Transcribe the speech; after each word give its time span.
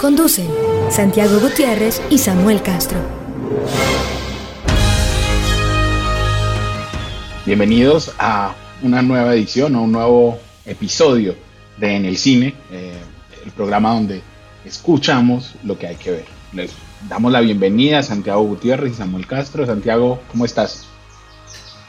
Conducen 0.00 0.48
Santiago 0.90 1.40
Gutiérrez 1.40 2.00
y 2.08 2.18
Samuel 2.18 2.62
Castro. 2.62 3.00
Bienvenidos 7.44 8.14
a 8.16 8.54
una 8.82 9.02
nueva 9.02 9.34
edición 9.34 9.74
o 9.74 9.82
un 9.82 9.90
nuevo 9.90 10.38
episodio 10.66 11.34
de 11.78 11.96
En 11.96 12.04
el 12.04 12.16
Cine, 12.16 12.54
eh, 12.70 12.96
el 13.44 13.50
programa 13.50 13.92
donde 13.92 14.22
escuchamos 14.64 15.56
lo 15.64 15.76
que 15.76 15.88
hay 15.88 15.96
que 15.96 16.12
ver. 16.12 16.24
Les 16.52 16.70
damos 17.08 17.32
la 17.32 17.40
bienvenida 17.40 17.98
a 17.98 18.02
Santiago 18.04 18.42
Gutiérrez 18.42 18.92
y 18.92 18.94
Samuel 18.94 19.26
Castro. 19.26 19.66
Santiago, 19.66 20.20
¿cómo 20.30 20.44
estás? 20.44 20.86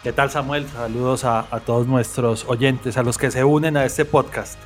¿Qué 0.02 0.12
tal 0.14 0.32
Samuel? 0.32 0.66
Saludos 0.68 1.26
a, 1.26 1.46
todos 1.64 1.86
nuestros 1.86 2.44
oyentes, 2.48 2.98
a 2.98 3.04
los 3.04 3.20
que 3.20 3.30
se 3.30 3.44
unen 3.44 3.78
a 3.78 3.86
este 3.86 4.04
podcast. 4.04 4.58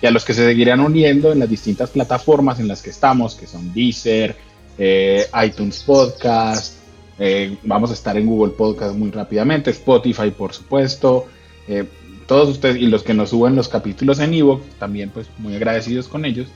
Y 0.00 0.06
a 0.06 0.10
los 0.10 0.24
que 0.24 0.34
se 0.34 0.44
seguirán 0.44 0.80
uniendo 0.80 1.32
en 1.32 1.40
las 1.40 1.50
distintas 1.50 1.90
plataformas 1.90 2.60
en 2.60 2.68
las 2.68 2.82
que 2.82 2.90
estamos, 2.90 3.34
que 3.34 3.46
son 3.46 3.74
Deezer, 3.74 4.36
eh, 4.78 5.26
iTunes 5.44 5.82
Podcast, 5.82 6.76
eh, 7.18 7.56
vamos 7.64 7.90
a 7.90 7.94
estar 7.94 8.16
en 8.16 8.26
Google 8.26 8.52
Podcast 8.52 8.94
muy 8.94 9.10
rápidamente, 9.10 9.70
Spotify 9.70 10.30
por 10.30 10.54
supuesto, 10.54 11.26
eh, 11.66 11.84
todos 12.28 12.50
ustedes 12.50 12.76
y 12.76 12.86
los 12.86 13.02
que 13.02 13.12
nos 13.12 13.30
suben 13.30 13.56
los 13.56 13.68
capítulos 13.68 14.20
en 14.20 14.34
Evox, 14.34 14.62
también 14.78 15.10
pues 15.10 15.26
muy 15.38 15.56
agradecidos 15.56 16.06
con 16.06 16.24
ellos. 16.24 16.46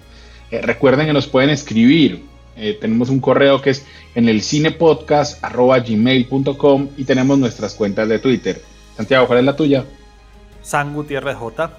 recuerden 0.51 1.07
que 1.07 1.13
nos 1.15 1.27
pueden 1.27 1.51
escribir 1.51 2.31
tenemos 2.83 3.09
un 3.09 3.21
correo 3.21 3.63
que 3.63 3.71
es 3.71 3.87
en 4.15 4.29
el 4.29 4.43
cinepodcast.gmail.com 4.43 6.89
y 6.99 7.05
tenemos 7.05 7.39
nuestras 7.39 7.75
cuentas 7.75 8.07
de 8.09 8.19
Twitter. 8.19 8.61
Santiago, 8.95 9.27
¿cuál 9.27 9.39
es 9.39 9.47
la 9.47 9.57
tuya? 9.57 9.87
San 10.61 10.93
Gutiérrez 10.93 11.37
J. 11.37 11.75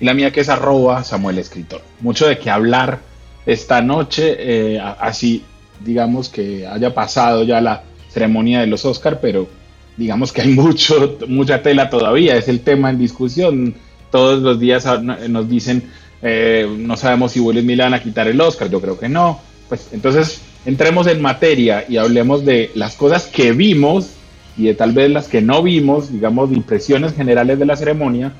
Y 0.00 0.04
la 0.04 0.14
mía 0.14 0.32
que 0.32 0.40
es 0.40 0.48
arroba 0.48 1.04
Samuel 1.04 1.38
Escritor. 1.38 1.82
Mucho 2.00 2.26
de 2.26 2.38
qué 2.38 2.50
hablar 2.50 3.00
esta 3.46 3.82
noche, 3.82 4.36
eh, 4.38 4.80
así 4.80 5.44
digamos 5.80 6.28
que 6.28 6.66
haya 6.66 6.94
pasado 6.94 7.42
ya 7.42 7.60
la 7.60 7.82
ceremonia 8.08 8.60
de 8.60 8.66
los 8.66 8.84
Oscar, 8.84 9.20
pero 9.20 9.48
digamos 9.96 10.32
que 10.32 10.42
hay 10.42 10.48
mucho, 10.52 11.18
mucha 11.28 11.62
tela 11.62 11.90
todavía, 11.90 12.36
es 12.36 12.48
el 12.48 12.60
tema 12.60 12.90
en 12.90 12.98
discusión. 12.98 13.74
Todos 14.10 14.42
los 14.42 14.60
días 14.60 14.86
nos 15.02 15.48
dicen, 15.48 15.90
eh, 16.22 16.68
no 16.78 16.96
sabemos 16.96 17.32
si 17.32 17.40
Will 17.40 17.60
Smith 17.60 17.80
a 17.80 18.02
quitar 18.02 18.28
el 18.28 18.40
Oscar, 18.40 18.70
yo 18.70 18.80
creo 18.80 18.98
que 18.98 19.08
no 19.08 19.40
pues 19.68 19.88
entonces 19.92 20.40
entremos 20.66 21.06
en 21.06 21.22
materia 21.22 21.84
y 21.88 21.96
hablemos 21.96 22.44
de 22.44 22.70
las 22.74 22.96
cosas 22.96 23.26
que 23.26 23.52
vimos 23.52 24.10
y 24.56 24.64
de 24.64 24.74
tal 24.74 24.92
vez 24.92 25.10
las 25.10 25.28
que 25.28 25.42
no 25.42 25.62
vimos, 25.62 26.12
digamos, 26.12 26.50
de 26.50 26.56
impresiones 26.56 27.14
generales 27.14 27.58
de 27.58 27.66
la 27.66 27.76
ceremonia. 27.76 28.32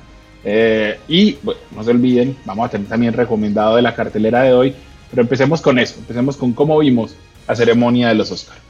Eh, 0.47 0.99
y 1.07 1.37
no 1.75 1.83
se 1.83 1.89
olviden, 1.89 2.37
vamos 2.45 2.67
a 2.67 2.69
tener 2.69 2.87
también 2.87 3.13
recomendado 3.13 3.75
de 3.77 3.81
la 3.81 3.95
cartelera 3.95 4.43
de 4.43 4.53
hoy, 4.53 4.75
pero 5.09 5.23
empecemos 5.23 5.59
con 5.59 5.79
eso, 5.79 5.95
empecemos 5.97 6.37
con 6.37 6.53
cómo 6.53 6.77
vimos 6.77 7.15
la 7.47 7.55
ceremonia 7.55 8.09
de 8.09 8.15
los 8.15 8.31
Oscars. 8.31 8.61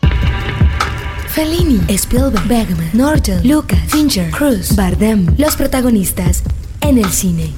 Fellini, 1.27 1.81
Spielberg, 1.89 2.47
Bergman, 2.47 2.89
Norton, 2.93 3.45
Lucas, 3.45 3.80
Fincher, 3.87 4.31
Cruz, 4.31 4.73
Bardem, 4.73 5.27
los 5.37 5.58
protagonistas 5.58 6.43
en 6.80 6.97
el 6.97 7.11
cine. 7.11 7.52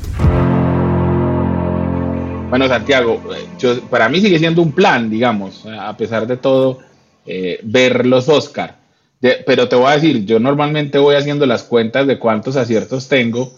Bueno, 2.50 2.68
Santiago, 2.68 3.22
eh, 3.36 3.82
para 3.88 4.10
mí 4.10 4.20
sigue 4.20 4.40
siendo 4.40 4.64
un 4.64 4.72
plan, 4.72 5.12
digamos, 5.12 5.64
a 5.68 5.96
pesar 5.96 6.26
de 6.26 6.38
todo, 6.38 6.80
eh, 7.24 7.60
ver 7.62 8.08
los 8.08 8.28
Oscar. 8.30 8.78
pero 9.20 9.68
te 9.68 9.76
voy 9.76 9.88
a 9.88 9.96
decir, 9.96 10.26
yo 10.26 10.40
normalmente 10.40 10.98
voy 10.98 11.16
haciendo 11.16 11.46
las 11.46 11.64
cuentas 11.64 12.08
de 12.08 12.18
cuántos 12.18 12.56
aciertos 12.56 13.08
tengo, 13.08 13.54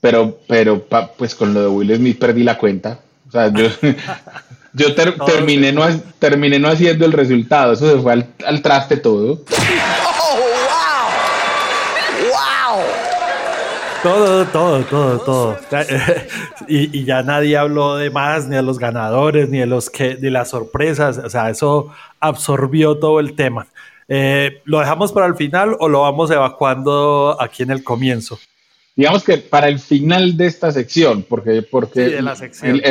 pero, 0.00 0.38
pero 0.46 0.84
pues 1.16 1.34
con 1.34 1.54
lo 1.54 1.62
de 1.62 1.68
Will 1.68 1.96
Smith 1.96 2.18
perdí 2.18 2.42
la 2.42 2.58
cuenta. 2.58 3.00
O 3.28 3.30
sea, 3.30 3.52
yo, 3.52 3.68
yo 4.72 4.94
terminé, 4.94 5.72
no, 5.72 5.84
terminé 6.18 6.58
no 6.58 6.68
haciendo 6.68 7.04
el 7.04 7.12
resultado, 7.12 7.72
eso 7.72 7.90
se 7.90 8.00
fue 8.00 8.12
al, 8.12 8.26
al 8.46 8.62
traste 8.62 8.96
todo. 8.96 9.42
Todo, 14.02 14.46
todo, 14.46 14.84
todo, 14.84 15.18
todo. 15.18 15.58
Y, 16.68 17.04
ya 17.04 17.22
nadie 17.22 17.56
habló 17.56 17.96
de 17.96 18.10
más, 18.10 18.46
ni 18.46 18.54
de 18.54 18.62
los 18.62 18.78
ganadores, 18.78 19.48
ni 19.48 19.58
de 19.58 19.66
los 19.66 19.90
que, 19.90 20.16
de 20.16 20.30
las 20.30 20.50
sorpresas. 20.50 21.18
O 21.18 21.30
sea, 21.30 21.50
eso 21.50 21.90
absorbió 22.20 22.98
todo 22.98 23.20
el 23.20 23.34
tema. 23.34 23.66
Eh, 24.06 24.62
¿Lo 24.64 24.78
dejamos 24.78 25.12
para 25.12 25.26
el 25.26 25.34
final 25.34 25.76
o 25.80 25.88
lo 25.88 26.02
vamos 26.02 26.30
evacuando 26.30 27.36
aquí 27.40 27.62
en 27.62 27.70
el 27.70 27.82
comienzo? 27.82 28.38
Digamos 28.98 29.22
que 29.22 29.38
para 29.38 29.68
el 29.68 29.78
final 29.78 30.36
de 30.36 30.46
esta 30.46 30.72
sección, 30.72 31.24
porque, 31.28 31.62
porque 31.62 32.08
sí, 32.08 32.14
en 32.16 32.24
la 32.24 32.34
sección. 32.34 32.82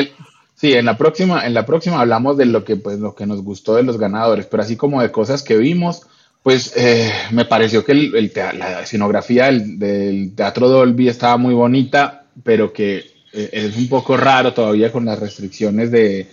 sí, 0.55 0.71
en 0.71 0.85
la 0.85 0.97
próxima, 0.97 1.45
en 1.45 1.53
la 1.53 1.65
próxima 1.65 1.99
hablamos 1.99 2.37
de 2.37 2.45
lo 2.45 2.63
que, 2.63 2.77
pues, 2.77 2.97
lo 2.99 3.13
que 3.13 3.25
nos 3.25 3.43
gustó 3.43 3.75
de 3.75 3.83
los 3.83 3.97
ganadores, 3.97 4.45
pero 4.45 4.63
así 4.63 4.77
como 4.77 5.01
de 5.01 5.11
cosas 5.11 5.43
que 5.43 5.57
vimos 5.57 6.07
pues 6.43 6.71
eh, 6.77 7.11
me 7.31 7.43
pareció 7.43 7.83
que 7.83 7.93
la 7.93 8.81
escenografía 8.81 9.51
del, 9.51 10.31
Teatro 10.33 10.69
Dolby 10.69 11.09
estaba 11.09 11.35
muy 11.35 11.53
bonita, 11.53 12.23
pero 12.41 12.71
que 12.71 12.99
eh, 13.33 13.49
es 13.51 13.75
un 13.75 13.89
poco 13.89 14.15
raro 14.15 14.53
todavía 14.53 14.89
con 14.89 15.03
las 15.03 15.19
restricciones 15.19 15.91
de, 15.91 16.25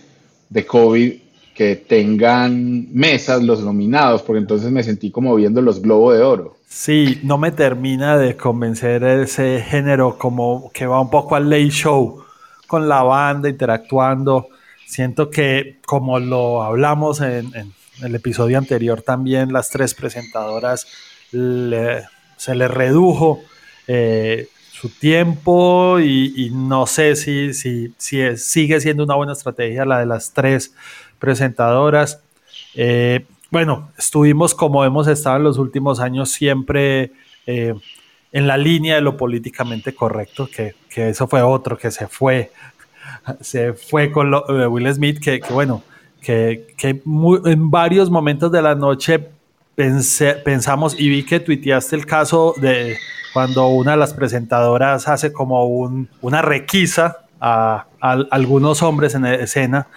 de, 0.51 0.67
COVID 0.67 1.15
que 1.55 1.77
tengan 1.77 2.93
mesas 2.93 3.43
los 3.43 3.63
nominados, 3.63 4.23
porque 4.23 4.41
entonces 4.41 4.71
me 4.71 4.83
sentí 4.83 5.11
como 5.11 5.35
viendo 5.35 5.63
los 5.63 5.81
globos 5.81 6.17
de 6.17 6.23
oro. 6.23 6.57
Sí, 6.69 7.21
no 7.23 7.39
me 7.39 7.53
termina 7.53 8.19
de 8.19 8.37
convencer 8.37 9.05
ese 9.05 9.61
género 9.61 10.19
como 10.19 10.71
que 10.75 10.87
va 10.87 11.01
un 11.01 11.11
poco 11.11 11.37
al 11.37 11.49
late 11.49 11.71
show 11.71 12.25
con 12.67 12.89
la 12.89 13.03
banda 13.03 13.49
interactuando. 13.49 14.49
Siento 14.85 15.31
que 15.31 15.79
como 15.87 16.19
lo 16.19 16.65
hablamos 16.65 17.21
en 17.21 17.53
el 18.03 18.15
episodio 18.15 18.59
anterior 18.59 19.03
también 19.03 19.53
las 19.53 19.71
tres 19.71 19.95
presentadoras 19.95 20.87
se 21.31 22.55
les 22.55 22.71
redujo 22.71 23.41
eh, 23.87 24.49
su 24.73 24.89
tiempo 24.89 25.99
y, 26.01 26.51
no 26.53 26.87
sé 26.87 27.17
si, 27.17 27.55
si, 27.55 27.95
si 27.97 28.37
sigue 28.37 28.81
siendo 28.81 29.05
una 29.05 29.15
buena 29.15 29.33
estrategia 29.33 29.85
la 29.85 30.01
de 30.01 30.07
las 30.07 30.33
tres 30.33 30.75
presentadoras. 31.19 32.21
Eh, 32.75 33.27
bueno, 33.51 33.91
estuvimos 33.99 34.55
como 34.55 34.85
hemos 34.85 35.07
estado 35.09 35.37
en 35.37 35.45
los 35.45 35.59
últimos 35.59 36.01
años 36.01 36.31
siempre 36.31 37.13
eh, 37.47 37.75
en 38.33 38.47
la 38.47 38.57
línea 38.57 38.97
de 38.97 39.01
lo 39.01 39.17
políticamente 39.17 39.95
correcto, 39.95 40.49
que, 40.55 40.75
que, 40.89 41.11
eso 41.11 41.29
fue 41.29 41.41
otro 41.43 41.79
que 41.79 41.91
se 41.91 42.09
fue, 42.09 42.51
se 43.41 43.75
fue 43.75 44.11
con 44.11 44.35
Will 44.71 44.93
Smith, 44.93 45.21
que, 45.21 45.41
que 45.41 45.53
bueno, 45.53 45.85
que, 46.25 47.03
en 47.45 47.71
varios 47.71 48.11
momentos 48.11 48.51
de 48.51 48.63
la 48.63 48.75
noche 48.75 49.29
pensamos 50.45 50.99
y 50.99 51.09
vi 51.09 51.25
que 51.25 51.41
tuiteaste 51.41 51.97
el 51.97 52.07
caso 52.07 52.55
de 52.57 52.97
cuando 53.33 53.67
una 53.69 53.93
de 53.93 53.97
las 53.97 54.15
presentadoras 54.15 55.09
hace 55.09 55.33
como 55.33 55.67
una 56.21 56.43
requisa 56.43 57.19
a, 57.41 57.87
algunos 58.01 58.83
hombres 58.83 59.15
en 59.15 59.27
escena 59.27 59.89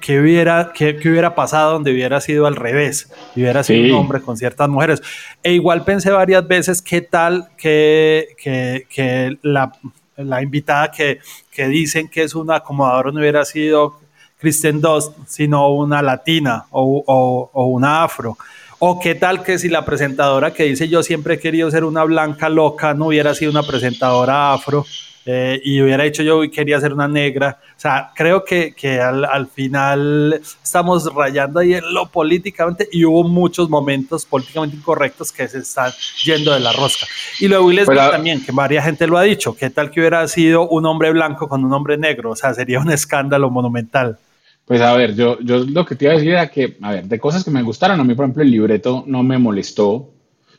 que, 0.00 0.18
hubiera, 0.18 0.72
que, 0.72 0.98
hubiera 1.04 1.34
pasado 1.36 1.74
donde 1.74 1.92
hubiera 1.92 2.20
sido 2.20 2.46
al 2.46 2.56
revés, 2.56 3.12
hubiera 3.36 3.62
sido 3.62 3.94
un 3.94 4.00
hombre 4.02 4.20
con 4.20 4.36
ciertas 4.36 4.68
mujeres. 4.68 5.00
E 5.42 5.52
igual 5.52 5.84
pensé 5.84 6.10
varias 6.10 6.46
veces 6.48 6.82
qué 6.82 7.00
tal 7.00 7.48
que, 7.56 8.28
que, 8.42 9.38
la, 9.42 9.72
la, 10.16 10.42
invitada 10.42 10.90
que, 10.90 11.20
que 11.52 11.68
dicen 11.68 12.08
que 12.08 12.24
es 12.24 12.34
un 12.34 12.50
acomodador 12.50 13.14
no 13.14 13.20
hubiera 13.20 13.44
sido 13.44 14.00
Kristen 14.38 14.80
Dost, 14.80 15.16
sino 15.26 15.72
una 15.72 16.02
latina 16.02 16.66
o, 16.70 17.50
una 17.54 18.02
afro. 18.02 18.36
O 18.80 18.98
qué 18.98 19.14
tal 19.14 19.44
que 19.44 19.58
si 19.58 19.68
la 19.68 19.84
presentadora 19.84 20.52
que 20.52 20.64
dice 20.64 20.88
yo 20.88 21.02
siempre 21.04 21.34
he 21.34 21.38
querido 21.38 21.70
ser 21.70 21.84
una 21.84 22.04
blanca 22.04 22.48
loca 22.48 22.94
no 22.94 23.08
hubiera 23.08 23.34
sido 23.34 23.50
una 23.50 23.64
presentadora 23.64 24.52
afro 24.52 24.84
eh, 25.30 25.60
y 25.62 25.82
hubiera 25.82 26.04
dicho 26.04 26.22
yo 26.22 26.40
quería 26.50 26.80
ser 26.80 26.94
una 26.94 27.06
negra. 27.06 27.58
O 27.76 27.78
sea, 27.78 28.12
creo 28.16 28.46
que, 28.46 28.72
al, 28.98 29.46
final 29.46 30.40
estamos 30.62 31.12
rayando 31.14 31.60
ahí 31.60 31.74
en 31.74 31.92
lo 31.92 32.08
políticamente 32.08 32.88
y 32.90 33.04
hubo 33.04 33.24
muchos 33.24 33.68
momentos 33.68 34.24
políticamente 34.24 34.76
incorrectos 34.76 35.30
que 35.30 35.46
se 35.46 35.58
están 35.58 35.92
yendo 36.24 36.54
de 36.54 36.60
la 36.60 36.72
rosca. 36.72 37.06
Y 37.40 37.48
luego 37.48 37.66
Will 37.66 37.84
Smith 37.84 37.98
también, 38.10 38.42
que 38.42 38.52
varias 38.52 38.86
gente 38.86 39.06
lo 39.06 39.18
ha 39.18 39.22
dicho, 39.22 39.54
qué 39.54 39.68
tal 39.68 39.90
que 39.90 40.00
hubiera 40.00 40.26
sido 40.28 40.66
un 40.66 40.86
hombre 40.86 41.12
blanco 41.12 41.46
con 41.46 41.62
un 41.62 41.74
hombre 41.74 41.98
negro. 41.98 42.30
O 42.30 42.36
sea, 42.36 42.54
sería 42.54 42.80
un 42.80 42.90
escándalo 42.90 43.50
monumental. 43.50 44.16
Pues 44.64 44.80
a 44.80 44.94
ver, 44.94 45.14
yo, 45.14 45.38
yo 45.40 45.58
lo 45.58 45.84
que 45.84 45.94
te 45.94 46.06
iba 46.06 46.14
a 46.14 46.16
decir 46.16 46.30
era 46.32 46.48
que, 46.48 46.78
a 46.80 46.92
ver, 46.92 47.04
de 47.04 47.20
cosas 47.20 47.44
que 47.44 47.50
me 47.50 47.62
gustaron, 47.62 48.00
a 48.00 48.04
mí 48.04 48.14
por 48.14 48.24
ejemplo 48.24 48.42
el 48.42 48.50
libreto 48.50 49.04
no 49.06 49.22
me 49.22 49.36
molestó, 49.36 50.08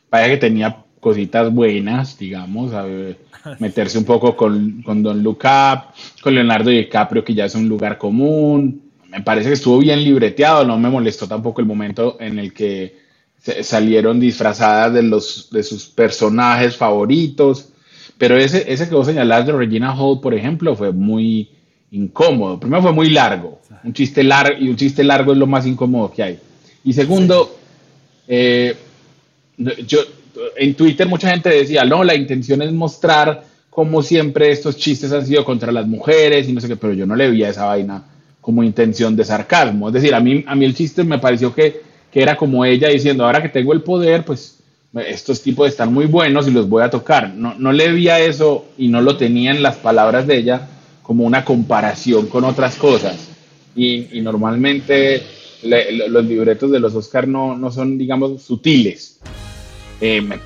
parece 0.08 0.30
que 0.30 0.36
tenía 0.36 0.84
cositas 1.00 1.52
buenas, 1.52 2.16
digamos, 2.16 2.72
a 2.72 2.82
ver, 2.82 3.18
meterse 3.58 3.98
un 3.98 4.04
poco 4.04 4.36
con, 4.36 4.82
con 4.82 5.02
Don 5.02 5.22
Luca, 5.22 5.88
con 6.22 6.34
Leonardo 6.34 6.70
DiCaprio, 6.70 7.24
que 7.24 7.34
ya 7.34 7.46
es 7.46 7.54
un 7.54 7.68
lugar 7.68 7.98
común, 7.98 8.90
me 9.10 9.22
parece 9.22 9.48
que 9.48 9.54
estuvo 9.54 9.78
bien 9.78 10.02
libreteado, 10.04 10.64
no 10.64 10.78
me 10.78 10.88
molestó 10.88 11.26
tampoco 11.26 11.60
el 11.60 11.66
momento 11.66 12.16
en 12.20 12.38
el 12.38 12.52
que 12.52 13.00
salieron 13.62 14.20
disfrazadas 14.20 14.92
de, 14.92 15.02
los, 15.02 15.50
de 15.50 15.62
sus 15.62 15.86
personajes 15.86 16.76
favoritos, 16.76 17.70
pero 18.18 18.36
ese, 18.36 18.70
ese 18.70 18.88
que 18.88 18.94
vos 18.94 19.06
señalás 19.06 19.46
de 19.46 19.52
Regina 19.52 19.94
Hall, 19.94 20.20
por 20.20 20.34
ejemplo, 20.34 20.76
fue 20.76 20.92
muy 20.92 21.48
incómodo. 21.90 22.60
Primero 22.60 22.82
fue 22.82 22.92
muy 22.92 23.10
largo, 23.10 23.60
un 23.82 23.92
chiste 23.94 24.22
largo, 24.22 24.58
y 24.62 24.68
un 24.68 24.76
chiste 24.76 25.02
largo 25.02 25.32
es 25.32 25.38
lo 25.38 25.46
más 25.46 25.66
incómodo 25.66 26.12
que 26.12 26.22
hay. 26.22 26.38
Y 26.84 26.92
segundo, 26.92 27.56
eh, 28.28 28.76
yo, 29.86 30.00
en 30.56 30.74
Twitter 30.74 31.08
mucha 31.08 31.30
gente 31.30 31.48
decía, 31.48 31.84
no, 31.84 32.04
la 32.04 32.14
intención 32.14 32.62
es 32.62 32.72
mostrar 32.72 33.44
cómo 33.70 34.02
siempre 34.02 34.50
estos 34.50 34.76
chistes 34.76 35.12
han 35.12 35.26
sido 35.26 35.44
contra 35.44 35.72
las 35.72 35.86
mujeres 35.86 36.48
y 36.48 36.52
no 36.52 36.60
sé 36.60 36.68
qué, 36.68 36.76
pero 36.76 36.92
yo 36.92 37.06
no 37.06 37.16
le 37.16 37.30
vi 37.30 37.44
a 37.44 37.50
esa 37.50 37.66
vaina 37.66 38.02
como 38.40 38.62
intención 38.62 39.16
de 39.16 39.24
sarcasmo. 39.24 39.88
Es 39.88 39.94
decir, 39.94 40.14
a 40.14 40.20
mí, 40.20 40.44
a 40.46 40.54
mí 40.54 40.64
el 40.64 40.74
chiste 40.74 41.04
me 41.04 41.18
pareció 41.18 41.54
que, 41.54 41.82
que 42.10 42.22
era 42.22 42.36
como 42.36 42.64
ella 42.64 42.88
diciendo, 42.88 43.24
ahora 43.24 43.42
que 43.42 43.48
tengo 43.48 43.72
el 43.72 43.82
poder, 43.82 44.24
pues 44.24 44.58
estos 45.06 45.40
tipos 45.40 45.68
están 45.68 45.92
muy 45.92 46.06
buenos 46.06 46.48
y 46.48 46.50
los 46.50 46.68
voy 46.68 46.82
a 46.82 46.90
tocar. 46.90 47.32
No, 47.34 47.54
no 47.56 47.72
le 47.72 47.92
vi 47.92 48.08
a 48.08 48.18
eso 48.18 48.66
y 48.76 48.88
no 48.88 49.00
lo 49.00 49.16
tenía 49.16 49.52
en 49.52 49.62
las 49.62 49.76
palabras 49.76 50.26
de 50.26 50.38
ella 50.38 50.68
como 51.02 51.24
una 51.24 51.44
comparación 51.44 52.26
con 52.26 52.44
otras 52.44 52.76
cosas. 52.76 53.28
Y, 53.76 54.18
y 54.18 54.20
normalmente 54.20 55.22
los 55.62 56.24
libretos 56.24 56.70
de 56.70 56.80
los 56.80 56.94
Oscar 56.94 57.28
no, 57.28 57.56
no 57.56 57.70
son, 57.70 57.98
digamos, 57.98 58.42
sutiles. 58.42 59.20
Eh, 60.00 60.38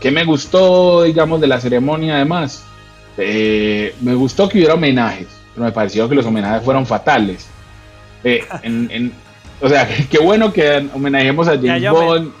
¿Qué 0.00 0.10
me 0.10 0.24
gustó, 0.24 1.02
digamos, 1.02 1.40
de 1.40 1.46
la 1.46 1.60
ceremonia 1.60 2.16
además? 2.16 2.64
Eh, 3.16 3.94
me 4.00 4.14
gustó 4.14 4.48
que 4.48 4.58
hubiera 4.58 4.74
homenajes 4.74 5.28
pero 5.54 5.66
me 5.66 5.72
pareció 5.72 6.08
que 6.08 6.14
los 6.14 6.26
homenajes 6.26 6.64
fueron 6.64 6.84
fatales. 6.84 7.46
Eh, 8.24 8.44
o 9.60 9.68
sea, 9.68 9.88
qué 10.10 10.18
bueno 10.18 10.52
que 10.52 10.88
homenajemos 10.92 11.48
a 11.48 11.52
James 11.52 11.90
Bond. 11.90 12.32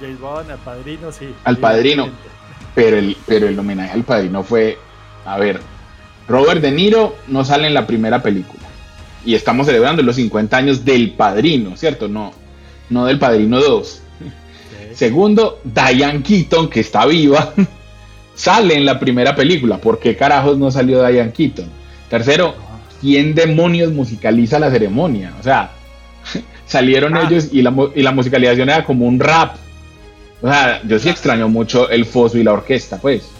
James 0.00 0.20
Bond, 0.20 0.50
al 0.50 0.58
padrino, 0.58 1.12
sí. 1.12 1.34
Al 1.44 1.56
padrino. 1.58 2.08
Pero 2.74 2.96
el, 2.96 3.16
pero 3.26 3.48
el 3.48 3.58
homenaje 3.58 3.92
al 3.92 4.04
padrino 4.04 4.44
fue, 4.44 4.78
a 5.26 5.36
ver, 5.38 5.60
Robert 6.28 6.62
De 6.62 6.70
Niro 6.70 7.16
no 7.26 7.44
sale 7.44 7.66
en 7.66 7.74
la 7.74 7.86
primera 7.86 8.22
película. 8.22 8.62
Y 9.24 9.34
estamos 9.34 9.66
celebrando 9.66 10.02
los 10.02 10.16
50 10.16 10.56
años 10.56 10.84
del 10.84 11.10
padrino, 11.12 11.76
¿cierto? 11.76 12.08
No, 12.08 12.32
no 12.88 13.04
del 13.04 13.18
padrino 13.18 13.60
2. 13.60 14.02
Segundo, 14.94 15.60
Diane 15.64 16.22
Keaton, 16.22 16.68
que 16.68 16.80
está 16.80 17.06
viva, 17.06 17.54
sale 18.34 18.74
en 18.74 18.84
la 18.84 18.98
primera 18.98 19.34
película. 19.34 19.78
¿Por 19.78 19.98
qué 19.98 20.16
carajos 20.16 20.58
no 20.58 20.70
salió 20.70 21.06
Diane 21.06 21.32
Keaton? 21.32 21.66
Tercero, 22.08 22.54
¿quién 23.00 23.34
demonios 23.34 23.92
musicaliza 23.92 24.58
la 24.58 24.70
ceremonia? 24.70 25.34
O 25.38 25.42
sea, 25.42 25.70
salieron 26.66 27.16
ah. 27.16 27.26
ellos 27.26 27.48
y 27.52 27.62
la, 27.62 27.74
y 27.94 28.02
la 28.02 28.12
musicalización 28.12 28.68
era 28.68 28.84
como 28.84 29.06
un 29.06 29.20
rap. 29.20 29.56
O 30.42 30.48
sea, 30.48 30.80
yo 30.84 30.98
sí 30.98 31.08
extraño 31.08 31.48
mucho 31.48 31.90
el 31.90 32.04
foso 32.04 32.38
y 32.38 32.42
la 32.42 32.52
orquesta, 32.52 32.98
pues. 32.98 33.30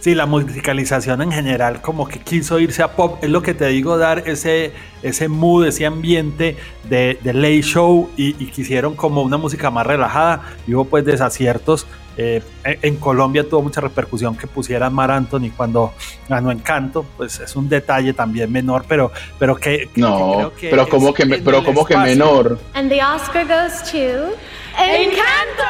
Sí, 0.00 0.14
la 0.14 0.26
musicalización 0.26 1.22
en 1.22 1.32
general 1.32 1.80
como 1.82 2.06
que 2.06 2.20
quiso 2.20 2.60
irse 2.60 2.82
a 2.82 2.92
pop, 2.92 3.18
es 3.22 3.30
lo 3.30 3.42
que 3.42 3.52
te 3.52 3.66
digo, 3.66 3.98
dar 3.98 4.28
ese, 4.28 4.72
ese 5.02 5.28
mood, 5.28 5.66
ese 5.66 5.86
ambiente 5.86 6.56
de, 6.84 7.18
de 7.20 7.34
late 7.34 7.62
show 7.62 8.08
y, 8.16 8.28
y, 8.42 8.46
quisieron 8.50 8.94
como 8.94 9.22
una 9.22 9.36
música 9.38 9.70
más 9.70 9.86
relajada 9.86 10.42
y 10.66 10.74
hubo 10.74 10.84
pues 10.84 11.04
desaciertos. 11.04 11.86
Eh, 12.20 12.42
en 12.64 12.96
Colombia 12.96 13.48
tuvo 13.48 13.62
mucha 13.62 13.80
repercusión 13.80 14.36
que 14.36 14.48
pusieran 14.48 14.92
Mar 14.92 15.10
Anthony 15.10 15.50
cuando 15.56 15.92
ganó 16.28 16.50
Encanto, 16.50 17.04
pues 17.16 17.38
es 17.38 17.54
un 17.54 17.68
detalle 17.68 18.12
también 18.12 18.50
menor, 18.50 18.84
pero, 18.88 19.12
pero 19.38 19.54
que, 19.54 19.88
no, 19.94 20.50
pero 20.60 20.88
como 20.88 21.14
que, 21.14 21.26
pero 21.26 21.64
como 21.64 21.84
que 21.84 21.96
menor. 21.96 22.58
And 22.74 22.90
the 22.90 23.00
Oscar 23.02 23.46
goes 23.46 23.82
to 23.90 24.32
Encanto. 24.76 25.64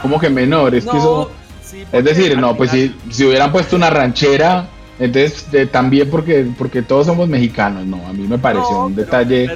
Como 0.00 0.18
que 0.18 0.30
menor, 0.30 0.74
es 0.74 0.84
que 0.84 0.96
eso 0.96 1.30
es 1.92 2.04
decir, 2.04 2.38
no, 2.38 2.56
pues 2.56 2.70
si, 2.70 2.94
si, 3.10 3.24
hubieran 3.24 3.52
puesto 3.52 3.76
una 3.76 3.90
ranchera, 3.90 4.68
entonces 4.98 5.46
también 5.70 6.08
porque, 6.10 6.46
porque 6.56 6.82
todos 6.82 7.06
somos 7.06 7.28
mexicanos, 7.28 7.84
no, 7.86 8.06
a 8.06 8.12
mí 8.12 8.26
me 8.26 8.38
pareció 8.38 8.86
un 8.86 8.94
detalle. 8.94 9.50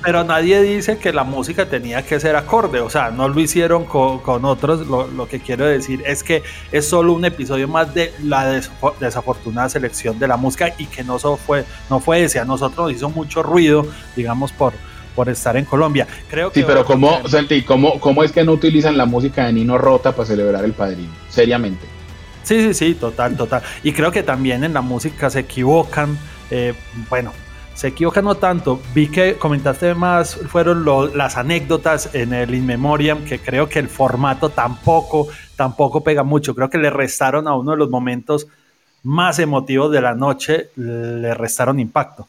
Pero, 0.00 0.22
nadie 0.22 0.62
dice 0.62 0.96
que 0.98 1.12
la 1.12 1.24
música 1.24 1.66
tenía 1.66 2.02
que 2.02 2.20
ser 2.20 2.36
acorde, 2.36 2.80
o 2.80 2.88
sea, 2.88 3.10
no 3.10 3.28
lo 3.28 3.40
hicieron 3.40 3.84
con, 3.84 4.44
otros, 4.44 4.86
lo, 4.86 5.28
que 5.28 5.40
quiero 5.40 5.66
decir 5.66 6.02
es 6.06 6.22
que 6.22 6.42
es 6.70 6.88
solo 6.88 7.12
un 7.12 7.24
episodio 7.24 7.66
más 7.66 7.92
de 7.92 8.12
la 8.22 8.60
desafortunada 9.00 9.68
selección 9.68 10.18
de 10.18 10.28
la 10.28 10.36
música 10.36 10.72
y 10.78 10.86
que 10.86 11.02
no, 11.02 11.18
fue, 11.18 11.64
no 11.90 11.98
fue 11.98 12.22
ese, 12.22 12.38
a 12.38 12.44
nosotros 12.44 12.86
nos 12.86 12.96
hizo 12.96 13.10
mucho 13.10 13.42
ruido, 13.42 13.86
digamos, 14.14 14.52
por, 14.52 14.72
por 15.18 15.28
estar 15.28 15.56
en 15.56 15.64
Colombia. 15.64 16.06
Creo 16.30 16.52
que 16.52 16.60
sí, 16.60 16.64
pero 16.64 16.84
¿cómo, 16.84 17.26
Santi, 17.26 17.62
¿cómo, 17.62 17.98
¿cómo 17.98 18.22
es 18.22 18.30
que 18.30 18.44
no 18.44 18.52
utilizan 18.52 18.96
la 18.96 19.04
música 19.04 19.46
de 19.46 19.52
Nino 19.52 19.76
Rota 19.76 20.12
para 20.12 20.28
celebrar 20.28 20.64
el 20.64 20.74
padrino? 20.74 21.10
Seriamente. 21.28 21.84
Sí, 22.44 22.60
sí, 22.62 22.72
sí, 22.72 22.94
total, 22.94 23.36
total. 23.36 23.60
Y 23.82 23.90
creo 23.90 24.12
que 24.12 24.22
también 24.22 24.62
en 24.62 24.72
la 24.72 24.80
música 24.80 25.28
se 25.28 25.40
equivocan. 25.40 26.16
Eh, 26.52 26.72
bueno, 27.10 27.32
se 27.74 27.88
equivocan 27.88 28.26
no 28.26 28.36
tanto. 28.36 28.80
Vi 28.94 29.08
que 29.08 29.34
comentaste 29.34 29.92
más, 29.92 30.36
fueron 30.36 30.84
las 31.16 31.36
anécdotas 31.36 32.14
en 32.14 32.32
el 32.32 32.54
In 32.54 32.64
Memoriam, 32.64 33.24
que 33.24 33.40
creo 33.40 33.68
que 33.68 33.80
el 33.80 33.88
formato 33.88 34.50
tampoco, 34.50 35.26
tampoco 35.56 36.04
pega 36.04 36.22
mucho. 36.22 36.54
Creo 36.54 36.70
que 36.70 36.78
le 36.78 36.90
restaron 36.90 37.48
a 37.48 37.56
uno 37.56 37.72
de 37.72 37.76
los 37.76 37.90
momentos 37.90 38.46
más 39.02 39.40
emotivos 39.40 39.90
de 39.90 40.00
la 40.00 40.14
noche, 40.14 40.70
le 40.76 41.34
restaron 41.34 41.80
impacto 41.80 42.28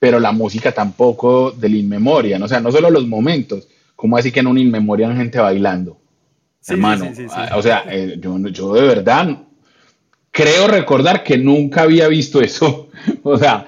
pero 0.00 0.18
la 0.18 0.32
música 0.32 0.72
tampoco 0.72 1.52
del 1.52 1.76
inmemoria, 1.76 2.38
¿no? 2.38 2.46
o 2.46 2.48
sea, 2.48 2.58
no 2.58 2.72
solo 2.72 2.90
los 2.90 3.06
momentos, 3.06 3.68
como 3.94 4.16
así 4.16 4.32
que 4.32 4.40
en 4.40 4.48
un 4.48 4.58
inmemoria 4.58 5.08
hay 5.08 5.16
gente 5.16 5.38
bailando? 5.38 5.98
Hermano, 6.66 7.12
ah, 7.30 7.56
o 7.56 7.62
sea, 7.62 7.84
eh, 7.88 8.18
yo, 8.20 8.36
yo 8.48 8.74
de 8.74 8.82
verdad 8.82 9.38
creo 10.30 10.68
recordar 10.68 11.22
que 11.22 11.38
nunca 11.38 11.82
había 11.82 12.08
visto 12.08 12.40
eso. 12.40 12.88
o 13.22 13.36
sea, 13.36 13.66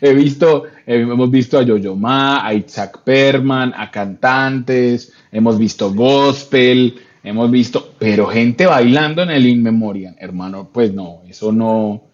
he 0.00 0.14
visto, 0.14 0.64
hemos 0.86 1.30
visto 1.30 1.58
a 1.58 1.62
Yo-Yo 1.62 1.96
Ma, 1.96 2.46
a 2.46 2.54
Isaac 2.54 3.02
Perman, 3.04 3.72
a 3.76 3.90
cantantes, 3.90 5.12
hemos 5.32 5.58
visto 5.58 5.92
gospel, 5.92 6.94
hemos 7.22 7.50
visto, 7.50 7.94
pero 7.98 8.26
gente 8.26 8.66
bailando 8.66 9.22
en 9.22 9.30
el 9.30 9.46
In 9.46 10.16
hermano, 10.18 10.70
pues 10.72 10.92
no, 10.92 11.22
eso 11.28 11.52
no, 11.52 12.07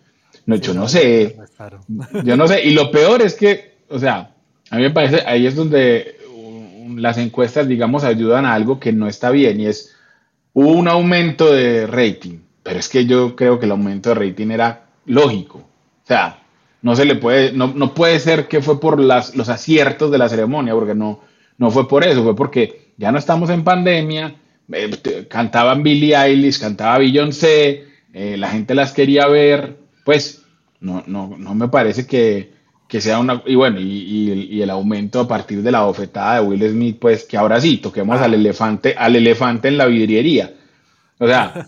no, 0.47 0.57
yo 0.57 0.75
no 0.75 0.89
sé. 0.89 1.37
Yo 2.25 2.37
no 2.37 2.47
sé. 2.49 2.65
Y 2.65 2.71
lo 2.71 2.91
peor 2.91 3.23
es 3.23 3.35
que, 3.35 3.77
o 3.89 3.99
sea, 3.99 4.35
a 4.71 4.77
mí 4.77 4.83
me 4.83 4.91
parece, 4.91 5.23
ahí 5.27 5.47
es 5.47 5.55
donde 5.55 6.17
las 6.97 7.19
encuestas, 7.19 7.67
digamos, 7.67 8.05
ayudan 8.05 8.47
a 8.47 8.55
algo 8.55 8.79
que 8.79 8.93
no 8.93 9.09
está 9.09 9.31
bien 9.31 9.61
y 9.61 9.67
es 9.67 9.95
un 10.53 10.89
aumento 10.89 11.53
de 11.53 11.87
rating. 11.87 12.39
Pero 12.63 12.79
es 12.79 12.89
que 12.89 13.07
yo 13.07 13.37
creo 13.37 13.59
que 13.59 13.67
el 13.67 13.73
aumento 13.73 14.11
de 14.11 14.15
rating 14.15 14.51
era 14.51 14.87
lógico. 15.07 15.59
O 15.59 16.07
sea, 16.07 16.39
no 16.83 16.95
se 16.97 17.05
le 17.05 17.17
puede, 17.17 17.53
no, 17.53 17.73
no 17.75 17.95
puede 17.95 18.21
ser 18.21 18.47
que 18.47 18.61
fue 18.61 18.81
por 18.81 19.01
las, 19.01 19.35
los 19.35 19.49
aciertos 19.49 20.11
de 20.11 20.19
la 20.19 20.29
ceremonia, 20.29 20.75
porque 20.75 20.95
no, 20.95 21.21
no 21.59 21.71
fue 21.71 21.89
por 21.89 22.05
eso, 22.05 22.23
fue 22.23 22.37
porque 22.37 22.93
ya 22.97 23.11
no 23.11 23.19
estamos 23.19 23.51
en 23.51 23.65
pandemia, 23.65 24.37
eh, 24.73 25.27
cantaban 25.29 25.83
Billie 25.83 26.17
Eilish, 26.17 26.61
cantaba 26.61 26.99
Beyoncé, 26.99 27.85
eh, 28.13 28.37
la 28.37 28.49
gente 28.51 28.75
las 28.75 28.93
quería 28.93 29.27
ver, 29.27 29.77
pues 30.05 30.43
no, 30.81 31.03
no, 31.07 31.35
no 31.37 31.55
me 31.55 31.69
parece 31.69 32.07
que, 32.07 32.53
sea 33.01 33.19
una... 33.19 33.43
Y 33.47 33.57
bueno, 33.57 33.81
y, 33.81 34.63
el 34.63 34.71
aumento 34.71 35.21
a 35.21 35.29
partir 35.29 35.63
de 35.63 35.73
la 35.73 35.83
bofetada 35.83 36.37
de 36.37 36.47
Will 36.47 36.71
Smith, 36.71 36.99
pues 37.01 37.25
que 37.25 37.37
ahora 37.37 37.61
sí, 37.61 37.79
toquemos 37.79 38.21
al 38.21 38.35
elefante, 38.35 38.95
al 38.97 39.17
elefante 39.17 39.69
en 39.69 39.79
la 39.79 39.87
vidriería. 39.87 40.55
O 41.19 41.27
sea, 41.27 41.67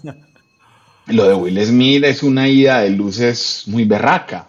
lo 1.06 1.24
de 1.28 1.34
Will 1.34 1.64
Smith 1.64 2.04
es 2.04 2.22
una 2.22 2.48
ida 2.48 2.80
de 2.80 2.90
luces 2.90 3.64
muy 3.66 3.84
berraca. 3.84 4.48